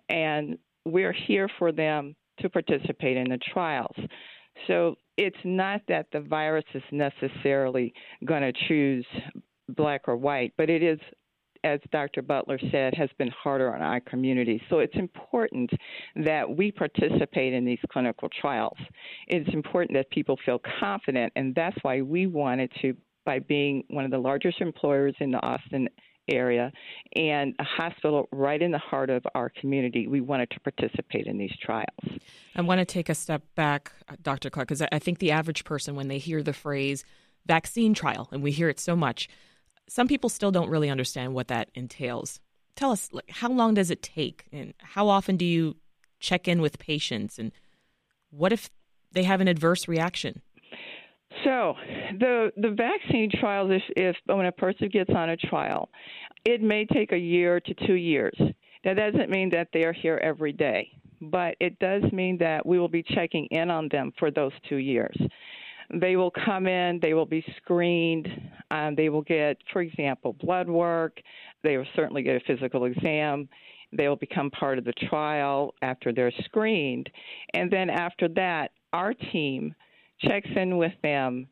And 0.09 0.59
we're 0.85 1.13
here 1.13 1.49
for 1.57 1.71
them 1.71 2.15
to 2.39 2.49
participate 2.49 3.17
in 3.17 3.29
the 3.29 3.39
trials. 3.53 3.95
So 4.67 4.95
it's 5.17 5.37
not 5.43 5.81
that 5.87 6.07
the 6.11 6.21
virus 6.21 6.65
is 6.73 6.83
necessarily 6.91 7.93
going 8.25 8.41
to 8.41 8.53
choose 8.67 9.05
black 9.69 10.07
or 10.07 10.17
white, 10.17 10.53
but 10.57 10.69
it 10.69 10.81
is 10.81 10.99
as 11.63 11.79
Dr. 11.91 12.21
Butler 12.21 12.59
said, 12.71 12.93
has 12.95 13.09
been 13.17 13.31
harder 13.31 13.73
on 13.73 13.81
our 13.81 13.99
community. 13.99 14.61
So 14.69 14.79
it's 14.79 14.95
important 14.95 15.69
that 16.15 16.49
we 16.49 16.71
participate 16.71 17.53
in 17.53 17.65
these 17.65 17.79
clinical 17.91 18.29
trials. 18.41 18.77
It's 19.27 19.51
important 19.53 19.97
that 19.97 20.09
people 20.11 20.37
feel 20.45 20.61
confident, 20.79 21.33
and 21.35 21.53
that's 21.55 21.77
why 21.81 22.01
we 22.01 22.27
wanted 22.27 22.71
to, 22.81 22.95
by 23.25 23.39
being 23.39 23.83
one 23.89 24.05
of 24.05 24.11
the 24.11 24.17
largest 24.17 24.61
employers 24.61 25.15
in 25.19 25.31
the 25.31 25.43
Austin 25.43 25.89
area 26.27 26.71
and 27.15 27.55
a 27.59 27.63
hospital 27.63 28.27
right 28.31 28.61
in 28.61 28.71
the 28.71 28.77
heart 28.77 29.09
of 29.09 29.25
our 29.35 29.49
community, 29.49 30.07
we 30.07 30.21
wanted 30.21 30.49
to 30.51 30.59
participate 30.59 31.27
in 31.27 31.37
these 31.37 31.55
trials. 31.61 32.19
I 32.55 32.61
want 32.61 32.79
to 32.79 32.85
take 32.85 33.09
a 33.09 33.15
step 33.15 33.43
back, 33.55 33.91
uh, 34.09 34.15
Dr. 34.21 34.49
Clark, 34.49 34.67
because 34.67 34.81
I 34.91 34.99
think 34.99 35.19
the 35.19 35.31
average 35.31 35.63
person, 35.63 35.95
when 35.95 36.07
they 36.07 36.17
hear 36.17 36.43
the 36.43 36.53
phrase 36.53 37.03
vaccine 37.45 37.93
trial, 37.93 38.27
and 38.31 38.43
we 38.43 38.51
hear 38.51 38.69
it 38.69 38.79
so 38.79 38.95
much, 38.95 39.29
some 39.87 40.07
people 40.07 40.29
still 40.29 40.51
don't 40.51 40.69
really 40.69 40.89
understand 40.89 41.33
what 41.33 41.47
that 41.47 41.69
entails. 41.73 42.39
Tell 42.75 42.91
us, 42.91 43.09
like, 43.11 43.29
how 43.29 43.49
long 43.49 43.73
does 43.73 43.89
it 43.89 44.03
take, 44.03 44.45
and 44.51 44.73
how 44.79 45.07
often 45.07 45.37
do 45.37 45.45
you 45.45 45.77
check 46.19 46.47
in 46.47 46.61
with 46.61 46.77
patients, 46.77 47.39
and 47.39 47.51
what 48.29 48.51
if 48.51 48.69
they 49.11 49.23
have 49.23 49.39
an 49.39 49.47
adverse 49.47 49.87
reaction? 49.87 50.41
So, 51.43 51.75
the 52.19 52.51
the 52.57 52.71
vaccine 52.71 53.29
trials, 53.39 53.71
if, 53.71 53.83
if 53.95 54.15
when 54.25 54.45
a 54.45 54.51
person 54.51 54.89
gets 54.89 55.09
on 55.13 55.29
a 55.29 55.37
trial, 55.37 55.89
it 56.45 56.61
may 56.61 56.85
take 56.85 57.11
a 57.11 57.17
year 57.17 57.59
to 57.59 57.73
two 57.85 57.95
years. 57.95 58.35
That 58.83 58.95
doesn't 58.95 59.29
mean 59.29 59.49
that 59.51 59.67
they 59.73 59.83
are 59.83 59.93
here 59.93 60.19
every 60.23 60.53
day, 60.53 60.89
but 61.21 61.55
it 61.59 61.77
does 61.79 62.03
mean 62.13 62.37
that 62.39 62.65
we 62.65 62.79
will 62.79 62.87
be 62.87 63.03
checking 63.03 63.45
in 63.51 63.69
on 63.69 63.89
them 63.91 64.13
for 64.17 64.31
those 64.31 64.53
two 64.69 64.77
years. 64.77 65.15
They 65.93 66.15
will 66.15 66.31
come 66.31 66.67
in, 66.67 66.99
they 67.01 67.13
will 67.13 67.25
be 67.25 67.43
screened, 67.57 68.27
um, 68.71 68.95
they 68.95 69.09
will 69.09 69.21
get, 69.21 69.57
for 69.71 69.81
example, 69.81 70.33
blood 70.33 70.67
work, 70.67 71.19
they 71.63 71.77
will 71.77 71.87
certainly 71.95 72.23
get 72.23 72.35
a 72.35 72.45
physical 72.45 72.85
exam. 72.85 73.47
They 73.93 74.09
will 74.09 74.17
become 74.17 74.51
part 74.51 74.77
of 74.77 74.83
the 74.83 74.93
trial 75.09 75.73
after 75.81 76.11
they're 76.11 76.33
screened. 76.43 77.09
And 77.53 77.71
then 77.71 77.89
after 77.89 78.27
that, 78.29 78.71
our 78.91 79.13
team 79.13 79.73
checks 80.21 80.49
in 80.55 80.77
with 80.77 80.93
them 81.03 81.47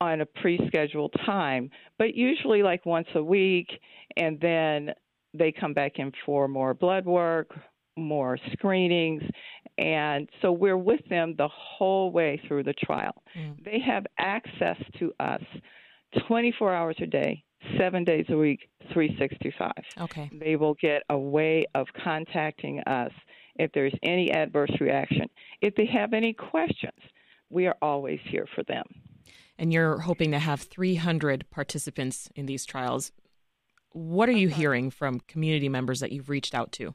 on 0.00 0.20
a 0.20 0.26
pre 0.26 0.60
scheduled 0.66 1.14
time, 1.24 1.70
but 1.98 2.14
usually 2.14 2.62
like 2.62 2.84
once 2.84 3.08
a 3.14 3.22
week, 3.22 3.68
and 4.16 4.38
then 4.40 4.90
they 5.34 5.52
come 5.52 5.74
back 5.74 5.92
in 5.96 6.12
for 6.24 6.48
more 6.48 6.74
blood 6.74 7.04
work, 7.04 7.50
more 7.96 8.38
screenings. 8.52 9.22
And 9.78 10.28
so 10.40 10.52
we're 10.52 10.76
with 10.76 11.06
them 11.10 11.34
the 11.36 11.48
whole 11.48 12.10
way 12.10 12.40
through 12.46 12.64
the 12.64 12.72
trial. 12.72 13.22
Mm. 13.36 13.62
They 13.64 13.78
have 13.80 14.06
access 14.18 14.76
to 14.98 15.12
us 15.20 15.42
24 16.28 16.74
hours 16.74 16.96
a 17.02 17.06
day, 17.06 17.44
seven 17.78 18.04
days 18.04 18.24
a 18.30 18.36
week, 18.36 18.70
365. 18.94 19.72
Okay. 20.00 20.30
They 20.32 20.56
will 20.56 20.74
get 20.80 21.02
a 21.10 21.18
way 21.18 21.64
of 21.74 21.86
contacting 22.02 22.80
us 22.80 23.12
if 23.56 23.70
there's 23.72 23.94
any 24.02 24.32
adverse 24.32 24.72
reaction. 24.80 25.28
If 25.60 25.74
they 25.74 25.86
have 25.86 26.12
any 26.12 26.32
questions, 26.32 27.00
we 27.50 27.66
are 27.66 27.76
always 27.82 28.20
here 28.24 28.46
for 28.54 28.62
them. 28.64 28.84
And 29.58 29.72
you're 29.72 29.98
hoping 29.98 30.32
to 30.32 30.38
have 30.38 30.60
300 30.60 31.46
participants 31.50 32.28
in 32.34 32.46
these 32.46 32.64
trials. 32.64 33.12
What 33.92 34.28
are 34.28 34.32
you 34.32 34.48
uh-huh. 34.48 34.56
hearing 34.56 34.90
from 34.90 35.20
community 35.20 35.68
members 35.68 36.00
that 36.00 36.12
you've 36.12 36.28
reached 36.28 36.54
out 36.54 36.72
to? 36.72 36.94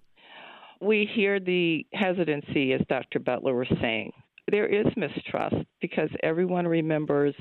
we 0.82 1.08
hear 1.14 1.40
the 1.40 1.86
hesitancy, 1.94 2.74
as 2.74 2.82
Dr. 2.90 3.20
Butler 3.20 3.56
was 3.56 3.68
saying. 3.80 4.12
There 4.50 4.68
is 4.68 4.88
mistrust 4.98 5.56
because 5.80 6.10
everyone 6.24 6.68
remembers 6.68 7.36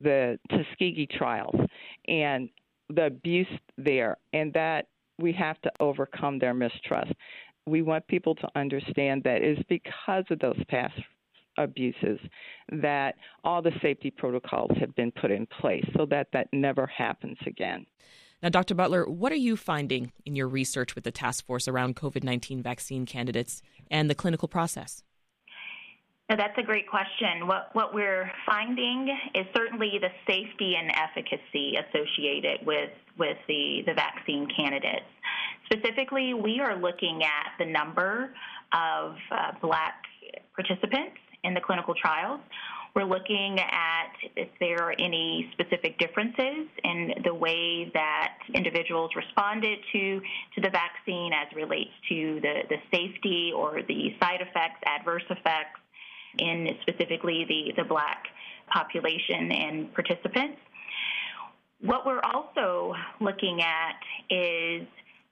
the 0.00 0.38
Tuskegee 0.50 1.08
trials 1.18 1.56
and 2.06 2.48
the 2.90 3.06
abuse 3.06 3.46
there, 3.78 4.18
and 4.32 4.52
that 4.52 4.86
we 5.18 5.32
have 5.32 5.60
to 5.62 5.72
overcome 5.80 6.38
their 6.38 6.54
mistrust. 6.54 7.12
We 7.66 7.80
want 7.80 8.06
people 8.08 8.34
to 8.36 8.48
understand 8.54 9.22
that 9.24 9.42
it's 9.42 9.62
because 9.68 10.24
of 10.30 10.38
those 10.40 10.60
past 10.68 10.94
abuses 11.58 12.18
that 12.70 13.16
all 13.44 13.62
the 13.62 13.72
safety 13.82 14.10
protocols 14.10 14.70
have 14.78 14.94
been 14.94 15.12
put 15.12 15.30
in 15.30 15.46
place 15.60 15.84
so 15.96 16.06
that 16.06 16.28
that 16.32 16.48
never 16.52 16.86
happens 16.86 17.38
again. 17.46 17.86
Now, 18.42 18.48
Dr. 18.48 18.74
Butler, 18.74 19.08
what 19.08 19.30
are 19.30 19.36
you 19.36 19.56
finding 19.56 20.12
in 20.26 20.34
your 20.34 20.48
research 20.48 20.94
with 20.94 21.04
the 21.04 21.12
task 21.12 21.46
force 21.46 21.68
around 21.68 21.94
COVID 21.96 22.24
19 22.24 22.62
vaccine 22.62 23.06
candidates 23.06 23.62
and 23.90 24.10
the 24.10 24.14
clinical 24.14 24.48
process? 24.48 25.04
Now, 26.28 26.36
that's 26.36 26.56
a 26.56 26.62
great 26.62 26.88
question. 26.88 27.46
What, 27.46 27.68
what 27.74 27.94
we're 27.94 28.30
finding 28.46 29.08
is 29.34 29.44
certainly 29.54 29.98
the 30.00 30.08
safety 30.26 30.76
and 30.76 30.90
efficacy 30.90 31.74
associated 31.76 32.66
with, 32.66 32.90
with 33.18 33.36
the, 33.48 33.82
the 33.86 33.92
vaccine 33.94 34.48
candidates. 34.56 35.04
Specifically, 35.70 36.32
we 36.34 36.60
are 36.60 36.80
looking 36.80 37.22
at 37.22 37.52
the 37.58 37.70
number 37.70 38.34
of 38.72 39.14
uh, 39.30 39.52
black 39.60 40.02
participants 40.54 41.18
in 41.44 41.54
the 41.54 41.60
clinical 41.60 41.94
trials. 41.94 42.40
We're 42.94 43.04
looking 43.04 43.58
at 43.58 44.12
if 44.36 44.48
there 44.60 44.82
are 44.82 44.94
any 44.98 45.50
specific 45.52 45.98
differences 45.98 46.68
in 46.84 47.12
the 47.24 47.32
way 47.32 47.90
that 47.94 48.34
individuals 48.54 49.10
responded 49.16 49.78
to, 49.92 50.20
to 50.54 50.60
the 50.60 50.68
vaccine 50.68 51.32
as 51.32 51.54
relates 51.56 51.90
to 52.10 52.40
the, 52.42 52.62
the 52.68 52.76
safety 52.92 53.50
or 53.56 53.80
the 53.88 54.14
side 54.20 54.42
effects, 54.42 54.80
adverse 54.84 55.24
effects 55.30 55.80
in 56.38 56.68
specifically 56.82 57.46
the, 57.48 57.82
the 57.82 57.88
black 57.88 58.24
population 58.70 59.50
and 59.52 59.94
participants. 59.94 60.58
What 61.80 62.04
we're 62.04 62.20
also 62.20 62.94
looking 63.20 63.62
at 63.62 63.98
is 64.30 64.86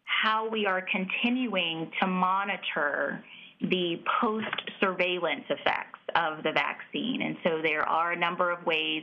how 0.05 0.49
we 0.49 0.66
are 0.66 0.83
continuing 0.83 1.90
to 2.01 2.07
monitor 2.07 3.23
the 3.61 4.03
post 4.20 4.46
surveillance 4.81 5.44
effects 5.51 5.89
of 6.14 6.42
the 6.42 6.53
vaccine. 6.53 7.23
And 7.23 7.37
so 7.44 7.61
there 7.62 7.83
are 7.88 8.12
a 8.12 8.16
number 8.16 8.51
of 8.51 8.64
ways 8.66 9.03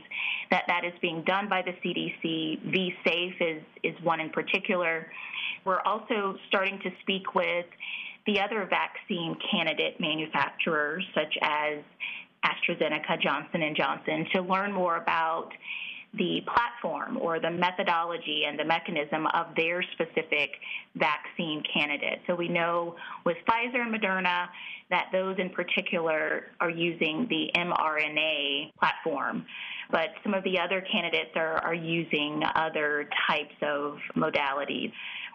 that 0.50 0.64
that 0.68 0.84
is 0.84 0.92
being 1.00 1.22
done 1.22 1.48
by 1.48 1.62
the 1.62 1.72
CDC. 1.84 2.72
V-Safe 2.72 3.34
is, 3.40 3.62
is 3.82 3.94
one 4.02 4.20
in 4.20 4.30
particular. 4.30 5.06
We're 5.64 5.80
also 5.80 6.36
starting 6.48 6.78
to 6.80 6.90
speak 7.02 7.34
with 7.34 7.66
the 8.26 8.40
other 8.40 8.68
vaccine 8.68 9.36
candidate 9.50 9.98
manufacturers, 10.00 11.04
such 11.14 11.36
as 11.42 11.78
AstraZeneca, 12.44 13.20
Johnson 13.20 13.74
& 13.74 13.76
Johnson, 13.76 14.26
to 14.34 14.42
learn 14.42 14.72
more 14.72 14.96
about 14.96 15.50
the 16.14 16.40
platform 16.46 17.18
or 17.20 17.38
the 17.38 17.50
methodology 17.50 18.44
and 18.46 18.58
the 18.58 18.64
mechanism 18.64 19.26
of 19.34 19.46
their 19.56 19.82
specific 19.92 20.50
vaccine 20.96 21.62
candidate. 21.72 22.20
So 22.26 22.34
we 22.34 22.48
know 22.48 22.96
with 23.26 23.36
Pfizer 23.46 23.80
and 23.80 23.94
Moderna 23.94 24.46
that 24.90 25.08
those 25.12 25.36
in 25.38 25.50
particular 25.50 26.46
are 26.60 26.70
using 26.70 27.26
the 27.28 27.50
mRNA 27.54 28.72
platform. 28.78 29.44
But 29.90 30.08
some 30.22 30.34
of 30.34 30.44
the 30.44 30.58
other 30.58 30.82
candidates 30.90 31.30
are, 31.36 31.58
are 31.58 31.74
using 31.74 32.42
other 32.54 33.08
types 33.28 33.54
of 33.62 33.98
modalities. 34.16 34.92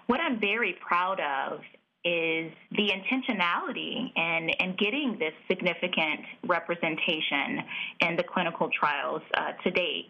What 0.07 0.19
I'm 0.19 0.39
very 0.39 0.75
proud 0.85 1.19
of 1.19 1.59
is 2.05 2.51
the 2.71 2.89
intentionality 2.89 4.11
and, 4.17 4.53
and 4.59 4.77
getting 4.77 5.17
this 5.19 5.33
significant 5.47 6.19
representation 6.45 7.63
in 8.01 8.17
the 8.17 8.23
clinical 8.23 8.69
trials 8.77 9.21
uh, 9.35 9.53
to 9.63 9.71
date. 9.71 10.09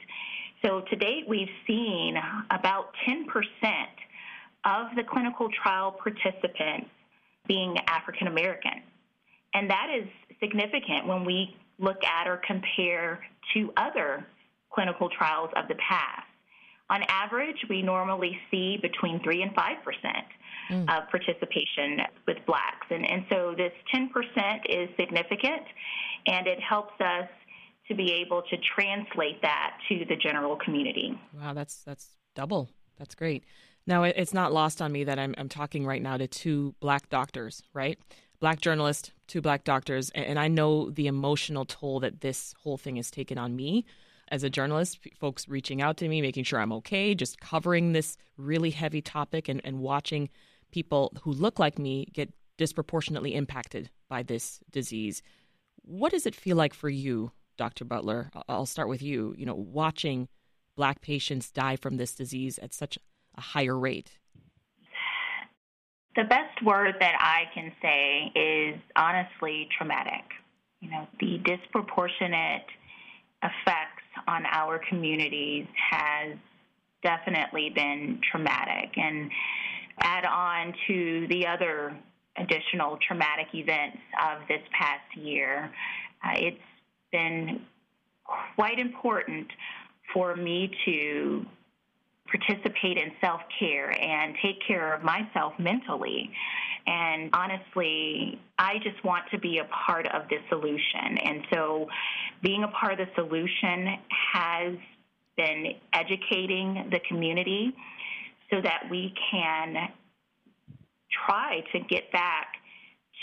So 0.66 0.82
to 0.82 0.96
date, 0.96 1.26
we've 1.28 1.50
seen 1.68 2.16
about 2.50 2.94
10% 3.08 3.26
of 4.66 4.96
the 4.96 5.04
clinical 5.04 5.50
trial 5.62 5.92
participants 5.92 6.90
being 7.48 7.76
African 7.88 8.28
American. 8.28 8.82
And 9.54 9.70
that 9.70 9.88
is 9.96 10.08
significant 10.40 11.06
when 11.06 11.26
we 11.26 11.56
look 11.80 12.04
at 12.04 12.28
or 12.28 12.42
compare 12.48 13.20
to 13.54 13.74
other 13.76 14.26
clinical 14.74 15.10
trials 15.10 15.50
of 15.56 15.68
the 15.68 15.76
past. 15.76 16.28
On 16.90 17.02
average, 17.08 17.58
we 17.70 17.82
normally 17.82 18.38
see 18.52 18.78
between 18.82 19.22
3 19.24 19.42
and 19.42 19.56
5 19.56 19.84
percent 19.84 20.28
mm. 20.70 20.82
of 20.84 21.10
participation 21.10 22.00
with 22.28 22.38
blacks. 22.46 22.88
And, 22.90 23.06
and 23.10 23.26
so 23.30 23.54
this 23.58 23.72
10% 23.94 24.10
is 24.70 24.90
significant, 25.00 25.64
and 26.28 26.48
it 26.48 26.60
helps 26.62 26.94
us 27.02 27.28
to 27.88 27.96
be 27.96 28.14
able 28.26 28.42
to 28.44 28.58
translate 28.76 29.42
that 29.42 29.78
to 29.90 30.06
the 30.06 30.16
general 30.16 30.56
community. 30.56 31.20
Wow, 31.34 31.54
that's 31.54 31.84
that's 31.84 32.10
double. 32.36 32.70
That's 32.98 33.16
great. 33.16 33.44
Now, 33.86 34.04
it's 34.04 34.34
not 34.34 34.54
lost 34.54 34.82
on 34.82 34.92
me 34.92 35.04
that 35.04 35.20
I'm, 35.20 35.36
I'm 35.38 35.50
talking 35.50 35.86
right 35.86 36.02
now 36.02 36.16
to 36.16 36.28
two 36.28 36.74
black 36.80 37.10
doctors, 37.10 37.64
right? 37.74 38.00
Black 38.40 38.62
journalist, 38.62 39.12
two 39.28 39.42
black 39.42 39.66
doctors, 39.66 40.10
and 40.12 40.40
I 40.40 40.48
know 40.48 40.90
the 40.90 41.08
emotional 41.08 41.66
toll 41.66 42.00
that 42.02 42.22
this 42.22 42.54
whole 42.64 42.78
thing 42.78 42.96
has 42.96 43.12
taken 43.12 43.38
on 43.38 43.56
me 43.56 43.86
as 44.30 44.44
a 44.44 44.50
journalist, 44.50 45.00
folks 45.20 45.48
reaching 45.48 45.82
out 45.82 45.98
to 45.98 46.08
me, 46.08 46.22
making 46.22 46.46
sure 46.46 46.60
I'm 46.60 46.72
okay, 46.74 47.14
just 47.14 47.40
covering 47.40 47.92
this 47.92 48.18
really 48.38 48.70
heavy 48.70 49.02
topic 49.02 49.50
and, 49.50 49.62
and 49.64 49.80
watching 49.80 50.30
people 50.72 51.14
who 51.22 51.32
look 51.32 51.60
like 51.60 51.78
me 51.78 52.08
get 52.14 52.34
disproportionately 52.58 53.36
impacted 53.36 53.90
by 54.10 54.24
this 54.24 54.60
disease. 54.72 55.22
What 55.84 56.12
does 56.12 56.26
it 56.26 56.36
feel 56.36 56.56
like 56.56 56.74
for 56.74 56.90
you, 56.90 57.32
Dr. 57.58 57.86
Butler? 57.86 58.32
I'll 58.48 58.66
start 58.66 58.90
with 58.90 59.02
you. 59.02 59.34
You 59.38 59.46
know, 59.46 59.56
watching 59.56 60.28
black 60.76 61.02
patients 61.02 61.52
die 61.52 61.76
from 61.76 61.98
this 61.98 62.14
disease 62.14 62.60
at 62.60 62.74
such 62.74 62.98
a 63.38 63.42
higher 63.42 63.78
rate. 63.78 64.18
The 66.16 66.24
best 66.24 66.64
word 66.64 66.96
that 67.00 67.16
I 67.20 67.46
can 67.54 67.72
say 67.82 68.40
is 68.40 68.80
honestly 68.96 69.68
traumatic. 69.76 70.24
You 70.80 70.92
know, 70.92 71.08
the 71.20 71.40
disproportionate 71.44 72.66
effects 73.42 74.04
on 74.28 74.46
our 74.46 74.80
communities 74.90 75.66
has 75.92 76.38
definitely 77.02 77.72
been 77.76 78.20
traumatic. 78.32 78.92
And 78.96 79.32
add 80.02 80.26
on 80.26 80.74
to 80.88 81.28
the 81.30 81.48
other 81.48 81.96
additional 82.38 82.98
traumatic 83.08 83.48
events 83.54 83.98
of 84.24 84.48
this 84.48 84.62
past 84.78 85.06
year, 85.16 85.72
uh, 86.24 86.32
it's 86.36 86.58
been 87.14 87.62
quite 88.56 88.80
important 88.80 89.48
for 90.14 90.36
me 90.36 90.70
to 90.84 91.46
participate 92.28 92.98
in 92.98 93.12
self 93.22 93.42
care 93.60 93.92
and 94.02 94.36
take 94.44 94.58
care 94.68 94.94
of 94.94 95.04
myself 95.04 95.54
mentally. 95.60 96.30
And 96.86 97.30
honestly, 97.34 98.40
I 98.60 98.76
just 98.84 99.02
want 99.06 99.24
to 99.32 99.40
be 99.40 99.60
a 99.60 99.68
part 99.86 100.08
of 100.08 100.24
the 100.30 100.38
solution. 100.50 101.18
And 101.24 101.46
so, 101.54 101.88
being 102.42 102.64
a 102.64 102.68
part 102.68 103.00
of 103.00 103.08
the 103.08 103.14
solution 103.16 103.98
has 104.34 104.74
been 105.38 105.76
educating 105.94 106.90
the 106.92 107.00
community 107.08 107.74
so 108.52 108.62
that 108.62 108.84
we 108.92 109.14
can 109.32 109.90
try 111.26 111.64
to 111.72 111.80
get 111.80 112.12
back 112.12 112.48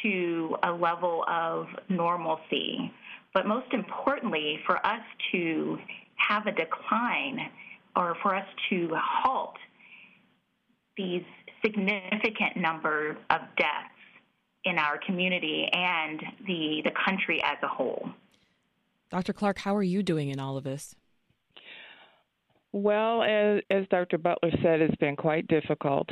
to 0.03 0.57
a 0.62 0.72
level 0.72 1.24
of 1.29 1.66
normalcy. 1.88 2.90
But 3.32 3.46
most 3.46 3.72
importantly, 3.72 4.58
for 4.66 4.84
us 4.84 5.02
to 5.32 5.78
have 6.16 6.46
a 6.46 6.52
decline 6.52 7.50
or 7.96 8.16
for 8.22 8.34
us 8.34 8.46
to 8.70 8.88
halt 8.94 9.56
these 10.96 11.22
significant 11.64 12.56
number 12.56 13.16
of 13.30 13.40
deaths 13.56 14.00
in 14.64 14.78
our 14.78 14.98
community 15.06 15.68
and 15.72 16.20
the, 16.46 16.82
the 16.84 16.90
country 17.06 17.40
as 17.42 17.56
a 17.62 17.68
whole. 17.68 18.10
Dr. 19.10 19.32
Clark, 19.32 19.58
how 19.58 19.74
are 19.74 19.82
you 19.82 20.02
doing 20.02 20.28
in 20.28 20.38
all 20.38 20.56
of 20.56 20.64
this? 20.64 20.94
Well, 22.72 23.22
as, 23.22 23.62
as 23.70 23.86
Dr. 23.90 24.18
Butler 24.18 24.50
said, 24.62 24.80
it's 24.80 24.94
been 24.96 25.16
quite 25.16 25.48
difficult. 25.48 26.08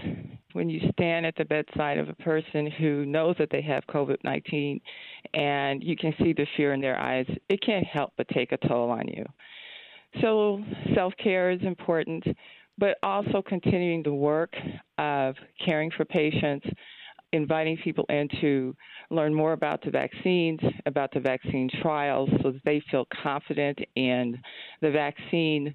When 0.54 0.70
you 0.70 0.80
stand 0.92 1.26
at 1.26 1.37
the 1.37 1.44
bedside 1.44 1.98
of 1.98 2.08
a 2.08 2.14
person 2.14 2.70
who 2.70 3.04
knows 3.04 3.37
that 3.38 3.50
they 3.50 3.61
have 3.62 3.84
COVID 3.87 4.16
19 4.24 4.80
and 5.34 5.82
you 5.82 5.96
can 5.96 6.14
see 6.22 6.32
the 6.32 6.46
fear 6.56 6.72
in 6.72 6.80
their 6.80 6.98
eyes, 6.98 7.26
it 7.48 7.61
can't 7.61 7.84
help 7.84 8.12
but 8.16 8.28
take 8.28 8.52
a 8.52 8.56
toll 8.68 8.90
on 8.90 9.06
you. 9.08 9.24
So, 10.22 10.64
self 10.94 11.12
care 11.22 11.50
is 11.50 11.61
important, 11.62 12.24
but 12.78 12.96
also 13.02 13.42
continuing 13.46 14.02
the 14.02 14.14
work 14.14 14.54
of 14.96 15.34
caring 15.64 15.90
for 15.90 16.06
patients, 16.06 16.66
inviting 17.32 17.76
people 17.84 18.06
in 18.08 18.26
to 18.40 18.74
learn 19.11 19.34
more 19.34 19.52
about 19.52 19.82
the 19.82 19.90
vaccines, 19.90 20.61
about 20.87 21.12
the 21.12 21.20
vaccine 21.20 21.68
trials, 21.82 22.30
so 22.42 22.52
that 22.52 22.64
they 22.64 22.82
feel 22.90 23.06
confident 23.22 23.78
in 23.96 24.38
the 24.80 24.90
vaccine 24.90 25.74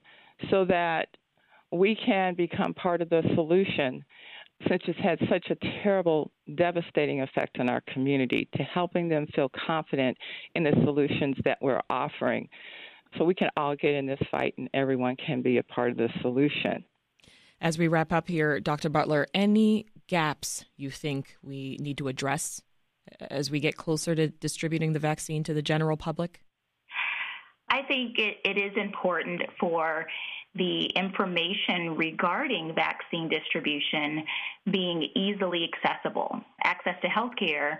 so 0.49 0.65
that 0.65 1.09
we 1.71 1.95
can 1.95 2.35
become 2.35 2.73
part 2.73 3.01
of 3.01 3.09
the 3.09 3.21
solution 3.35 4.03
since 4.67 4.81
it's 4.87 4.99
had 4.99 5.19
such 5.29 5.47
a 5.49 5.81
terrible, 5.83 6.31
devastating 6.55 7.21
effect 7.21 7.59
on 7.59 7.69
our 7.69 7.81
community, 7.93 8.47
to 8.55 8.63
helping 8.63 9.09
them 9.09 9.27
feel 9.35 9.49
confident 9.65 10.17
in 10.55 10.63
the 10.63 10.73
solutions 10.83 11.35
that 11.45 11.57
we're 11.61 11.81
offering. 11.89 12.47
So 13.17 13.25
we 13.25 13.35
can 13.35 13.49
all 13.57 13.75
get 13.75 13.93
in 13.93 14.05
this 14.05 14.19
fight 14.31 14.55
and 14.57 14.69
everyone 14.73 15.15
can 15.15 15.41
be 15.41 15.57
a 15.57 15.63
part 15.63 15.91
of 15.91 15.97
the 15.97 16.09
solution. 16.21 16.83
As 17.61 17.77
we 17.77 17.87
wrap 17.87 18.11
up 18.11 18.27
here, 18.27 18.59
Dr. 18.59 18.89
Butler, 18.89 19.27
any 19.33 19.85
gaps 20.07 20.65
you 20.75 20.89
think 20.89 21.37
we 21.41 21.77
need 21.79 21.97
to 21.99 22.07
address 22.07 22.61
as 23.21 23.51
we 23.51 23.59
get 23.59 23.77
closer 23.77 24.15
to 24.15 24.27
distributing 24.27 24.93
the 24.93 24.99
vaccine 24.99 25.43
to 25.43 25.53
the 25.53 25.61
general 25.61 25.97
public? 25.97 26.41
I 27.69 27.81
think 27.87 28.19
it, 28.19 28.37
it 28.43 28.57
is 28.57 28.71
important 28.75 29.41
for 29.59 30.05
the 30.55 30.85
information 30.95 31.95
regarding 31.97 32.73
vaccine 32.75 33.27
distribution 33.27 34.23
being 34.71 35.09
easily 35.15 35.67
accessible. 35.73 36.39
Access 36.63 36.95
to 37.01 37.07
healthcare 37.07 37.77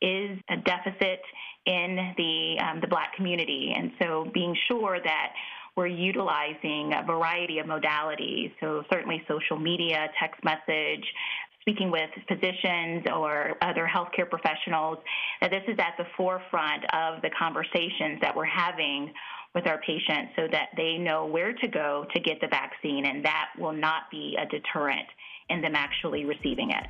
is 0.00 0.38
a 0.50 0.56
deficit 0.56 1.20
in 1.66 2.14
the 2.16 2.56
um, 2.64 2.80
the 2.80 2.86
Black 2.86 3.14
community, 3.14 3.74
and 3.76 3.92
so 4.00 4.28
being 4.32 4.56
sure 4.68 4.98
that 5.02 5.32
we're 5.76 5.86
utilizing 5.86 6.92
a 6.94 7.04
variety 7.06 7.58
of 7.58 7.66
modalities, 7.66 8.50
so 8.60 8.82
certainly 8.90 9.22
social 9.28 9.58
media, 9.58 10.08
text 10.18 10.42
message, 10.42 11.04
speaking 11.60 11.90
with 11.90 12.08
physicians 12.28 13.04
or 13.12 13.56
other 13.60 13.90
healthcare 13.92 14.28
professionals, 14.28 14.98
that 15.40 15.50
this 15.50 15.64
is 15.68 15.76
at 15.78 15.94
the 15.98 16.06
forefront 16.16 16.84
of 16.94 17.20
the 17.22 17.30
conversations 17.38 18.20
that 18.22 18.34
we're 18.34 18.44
having 18.44 19.12
with 19.56 19.66
our 19.66 19.78
patients 19.78 20.32
so 20.36 20.46
that 20.52 20.68
they 20.76 20.98
know 20.98 21.24
where 21.24 21.54
to 21.54 21.66
go 21.66 22.06
to 22.14 22.20
get 22.20 22.38
the 22.42 22.46
vaccine, 22.46 23.06
and 23.06 23.24
that 23.24 23.46
will 23.58 23.72
not 23.72 24.02
be 24.10 24.36
a 24.38 24.46
deterrent 24.46 25.08
in 25.48 25.62
them 25.62 25.74
actually 25.74 26.26
receiving 26.26 26.70
it. 26.70 26.86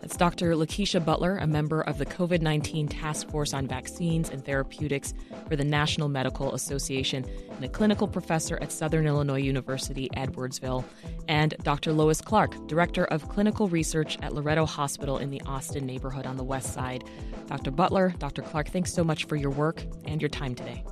That's 0.00 0.16
Dr. 0.16 0.54
Lakesha 0.54 1.04
Butler, 1.04 1.36
a 1.36 1.46
member 1.46 1.82
of 1.82 1.98
the 1.98 2.06
COVID 2.06 2.40
19 2.40 2.88
Task 2.88 3.28
Force 3.28 3.52
on 3.52 3.66
Vaccines 3.66 4.30
and 4.30 4.42
Therapeutics 4.42 5.12
for 5.46 5.56
the 5.56 5.64
National 5.64 6.08
Medical 6.08 6.54
Association 6.54 7.26
and 7.50 7.62
a 7.62 7.68
clinical 7.68 8.08
professor 8.08 8.58
at 8.62 8.72
Southern 8.72 9.06
Illinois 9.06 9.42
University, 9.42 10.08
Edwardsville, 10.16 10.84
and 11.28 11.54
Dr. 11.64 11.92
Lois 11.92 12.22
Clark, 12.22 12.66
Director 12.66 13.04
of 13.06 13.28
Clinical 13.28 13.68
Research 13.68 14.16
at 14.22 14.32
Loretto 14.32 14.64
Hospital 14.64 15.18
in 15.18 15.28
the 15.28 15.42
Austin 15.42 15.84
neighborhood 15.84 16.24
on 16.24 16.38
the 16.38 16.44
West 16.44 16.72
Side. 16.72 17.04
Dr. 17.46 17.70
Butler, 17.70 18.14
Dr. 18.18 18.40
Clark, 18.40 18.68
thanks 18.68 18.90
so 18.90 19.04
much 19.04 19.26
for 19.26 19.36
your 19.36 19.50
work 19.50 19.82
and 20.06 20.22
your 20.22 20.30
time 20.30 20.54
today. 20.54 20.82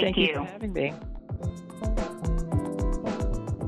Thank, 0.00 0.16
Thank 0.16 0.28
you. 0.28 0.34
you 0.34 0.34
for 0.34 0.44
having 0.44 0.72
me. 0.72 0.92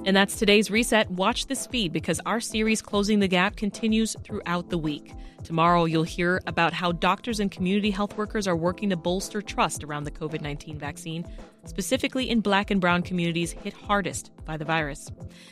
And 0.07 0.17
that's 0.17 0.39
today's 0.39 0.71
reset. 0.71 1.11
Watch 1.11 1.47
this 1.47 1.67
feed 1.67 1.93
because 1.93 2.21
our 2.25 2.41
series 2.41 2.81
Closing 2.81 3.21
the 3.21 3.29
Gap 3.29 3.57
continues 3.57 4.17
throughout 4.25 4.71
the 4.71 4.79
week. 4.79 5.13
Tomorrow, 5.45 5.85
you'll 5.85 6.03
hear 6.03 6.41
about 6.47 6.73
how 6.73 6.93
doctors 6.93 7.41
and 7.41 7.51
community 7.51 7.91
health 7.91 8.17
workers 8.17 8.47
are 8.47 8.57
working 8.57 8.91
to 8.91 8.97
bolster 8.97 9.43
trust 9.43 9.85
around 9.85 10.05
the 10.05 10.11
COVID 10.11 10.41
19 10.41 10.79
vaccine, 10.79 11.27
specifically 11.65 12.29
in 12.29 12.41
black 12.41 12.71
and 12.71 12.81
brown 12.81 13.03
communities 13.03 13.53
hit 13.53 13.73
hardest 13.73 14.31
by 14.45 14.57
the 14.57 14.65
virus. 14.65 15.11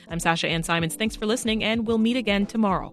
I'm 0.08 0.18
Sasha 0.18 0.48
Ann 0.48 0.62
Simons. 0.62 0.94
Thanks 0.94 1.16
for 1.16 1.26
listening, 1.26 1.62
and 1.64 1.86
we'll 1.86 1.98
meet 1.98 2.16
again 2.16 2.46
tomorrow. 2.46 2.92